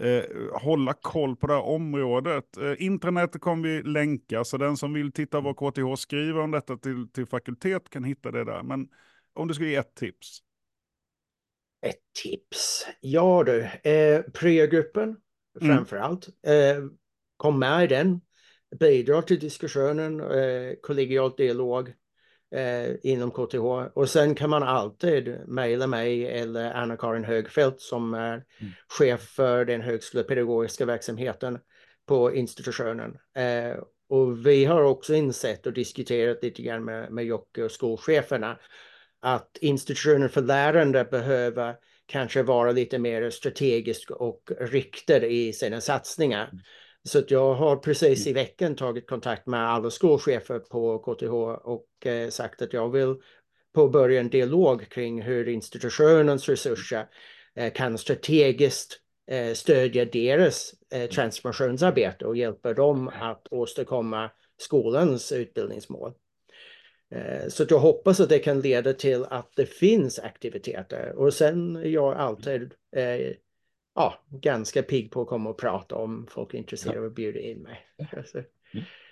eh, 0.00 0.24
hålla 0.52 0.92
koll 0.92 1.36
på 1.36 1.46
det 1.46 1.52
här 1.52 1.62
området? 1.62 2.56
Eh, 2.56 2.74
internet 2.78 3.40
kommer 3.40 3.68
vi 3.68 3.82
länka, 3.82 4.44
så 4.44 4.56
den 4.56 4.76
som 4.76 4.92
vill 4.92 5.12
titta 5.12 5.40
vad 5.40 5.56
KTH 5.56 5.94
skriver 5.96 6.40
om 6.40 6.50
detta 6.50 6.76
till, 6.76 7.08
till 7.08 7.26
fakultet 7.26 7.90
kan 7.90 8.04
hitta 8.04 8.30
det 8.30 8.44
där. 8.44 8.62
Men 8.62 8.88
om 9.34 9.48
du 9.48 9.54
ska 9.54 9.64
ge 9.64 9.76
ett 9.76 9.94
tips? 9.94 10.38
Ett 11.86 12.00
tips? 12.22 12.86
Ja 13.00 13.44
du, 13.44 13.62
eh, 13.90 14.22
Pryo-gruppen 14.22 15.16
mm. 15.60 15.76
framför 15.76 15.96
allt. 15.96 16.28
Eh, 16.46 16.84
kom 17.36 17.58
med 17.58 17.84
i 17.84 17.86
den, 17.86 18.20
bidra 18.80 19.22
till 19.22 19.38
diskussionen, 19.38 20.20
eh, 20.20 20.74
kollegialt 20.82 21.36
dialog 21.36 21.92
eh, 22.54 22.96
inom 23.02 23.30
KTH. 23.30 23.64
Och 23.94 24.08
sen 24.08 24.34
kan 24.34 24.50
man 24.50 24.62
alltid 24.62 25.36
mejla 25.46 25.86
mig 25.86 26.26
eller 26.26 26.72
Anna-Karin 26.72 27.24
Högfeldt 27.24 27.80
som 27.80 28.14
är 28.14 28.32
mm. 28.32 28.72
chef 28.88 29.20
för 29.20 29.64
den 29.64 29.80
högskolepedagogiska 29.80 30.84
verksamheten 30.84 31.58
på 32.06 32.34
institutionen. 32.34 33.18
Eh, 33.36 33.78
och 34.08 34.46
vi 34.46 34.64
har 34.64 34.82
också 34.82 35.14
insett 35.14 35.66
och 35.66 35.72
diskuterat 35.72 36.42
lite 36.42 36.62
grann 36.62 36.84
med, 36.84 37.12
med 37.12 37.24
Jocke 37.24 37.62
och 37.62 37.70
skolcheferna 37.70 38.58
att 39.20 39.58
institutionen 39.60 40.28
för 40.28 40.42
lärande 40.42 41.04
behöver 41.04 41.74
kanske 42.06 42.42
vara 42.42 42.72
lite 42.72 42.98
mer 42.98 43.30
strategisk 43.30 44.10
och 44.10 44.50
riktad 44.60 45.26
i 45.26 45.52
sina 45.52 45.80
satsningar. 45.80 46.50
Mm. 47.04 47.10
Så 47.10 47.18
att 47.18 47.30
jag 47.30 47.54
har 47.54 47.76
precis 47.76 48.26
i 48.26 48.30
mm. 48.30 48.44
veckan 48.44 48.76
tagit 48.76 49.08
kontakt 49.08 49.46
med 49.46 49.68
alla 49.68 49.90
skolchefer 49.90 50.58
på 50.58 50.98
KTH 50.98 51.32
och 51.64 52.06
eh, 52.06 52.28
sagt 52.28 52.62
att 52.62 52.72
jag 52.72 52.92
vill 52.92 53.16
påbörja 53.74 54.20
en 54.20 54.30
dialog 54.30 54.88
kring 54.88 55.22
hur 55.22 55.48
institutionens 55.48 56.48
resurser 56.48 57.06
eh, 57.54 57.72
kan 57.72 57.98
strategiskt 57.98 59.00
eh, 59.30 59.52
stödja 59.52 60.04
deras 60.04 60.74
eh, 60.92 61.10
transformationsarbete 61.10 62.26
och 62.26 62.36
hjälpa 62.36 62.74
dem 62.74 63.10
att 63.20 63.46
åstadkomma 63.50 64.30
skolans 64.56 65.32
utbildningsmål. 65.32 66.12
Så 67.48 67.66
jag 67.68 67.78
hoppas 67.78 68.20
att 68.20 68.28
det 68.28 68.38
kan 68.38 68.60
leda 68.60 68.92
till 68.92 69.24
att 69.24 69.52
det 69.56 69.66
finns 69.66 70.18
aktiviteter. 70.18 71.12
Och 71.16 71.34
sen 71.34 71.76
är 71.76 71.88
jag 71.88 72.14
alltid 72.16 72.74
ja, 73.94 74.14
ganska 74.30 74.82
pigg 74.82 75.10
på 75.10 75.22
att 75.22 75.28
komma 75.28 75.50
och 75.50 75.58
prata 75.58 75.94
om 75.94 76.26
folk 76.30 76.54
är 76.54 76.58
intresserade 76.58 77.00
av 77.00 77.06
att 77.06 77.14
bjuda 77.14 77.40
in 77.40 77.62
mig. 77.62 77.86
Alltså, 78.16 78.42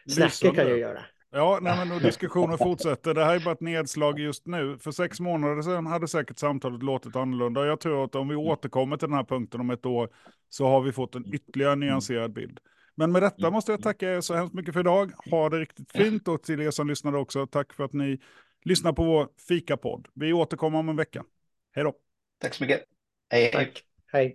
snacka 0.06 0.54
kan 0.54 0.68
jag 0.68 0.78
göra. 0.78 1.04
Ja, 1.34 1.58
nej, 1.62 1.76
men 1.76 1.96
och 1.96 2.02
diskussionen 2.02 2.58
fortsätter. 2.58 3.14
Det 3.14 3.24
här 3.24 3.34
är 3.34 3.40
bara 3.40 3.52
ett 3.52 3.60
nedslag 3.60 4.18
just 4.18 4.46
nu. 4.46 4.78
För 4.78 4.90
sex 4.90 5.20
månader 5.20 5.62
sedan 5.62 5.86
hade 5.86 6.08
säkert 6.08 6.38
samtalet 6.38 6.82
låtit 6.82 7.16
annorlunda. 7.16 7.66
Jag 7.66 7.80
tror 7.80 8.04
att 8.04 8.14
om 8.14 8.28
vi 8.28 8.34
återkommer 8.34 8.96
till 8.96 9.08
den 9.08 9.16
här 9.16 9.24
punkten 9.24 9.60
om 9.60 9.70
ett 9.70 9.86
år 9.86 10.08
så 10.48 10.66
har 10.66 10.80
vi 10.80 10.92
fått 10.92 11.14
en 11.14 11.34
ytterligare 11.34 11.76
nyanserad 11.76 12.32
bild. 12.32 12.58
Men 12.94 13.12
med 13.12 13.22
detta 13.22 13.50
måste 13.50 13.72
jag 13.72 13.82
tacka 13.82 14.12
er 14.12 14.20
så 14.20 14.34
hemskt 14.34 14.54
mycket 14.54 14.74
för 14.74 14.80
idag. 14.80 15.12
Ha 15.30 15.48
det 15.48 15.58
riktigt 15.58 15.92
fint 15.92 16.28
och 16.28 16.42
till 16.42 16.60
er 16.60 16.70
som 16.70 16.88
lyssnade 16.88 17.18
också. 17.18 17.46
Tack 17.46 17.72
för 17.72 17.84
att 17.84 17.92
ni 17.92 18.20
lyssnar 18.64 18.92
på 18.92 19.04
vår 19.04 19.28
fikapodd. 19.48 20.08
Vi 20.14 20.32
återkommer 20.32 20.78
om 20.78 20.88
en 20.88 20.96
vecka. 20.96 21.24
Hej 21.72 21.84
då. 21.84 21.94
Tack 22.40 22.54
så 22.54 22.64
mycket. 22.64 22.84
Hej, 23.30 23.42
hej. 23.42 23.52
Tack. 23.52 23.84
Hej. 24.06 24.30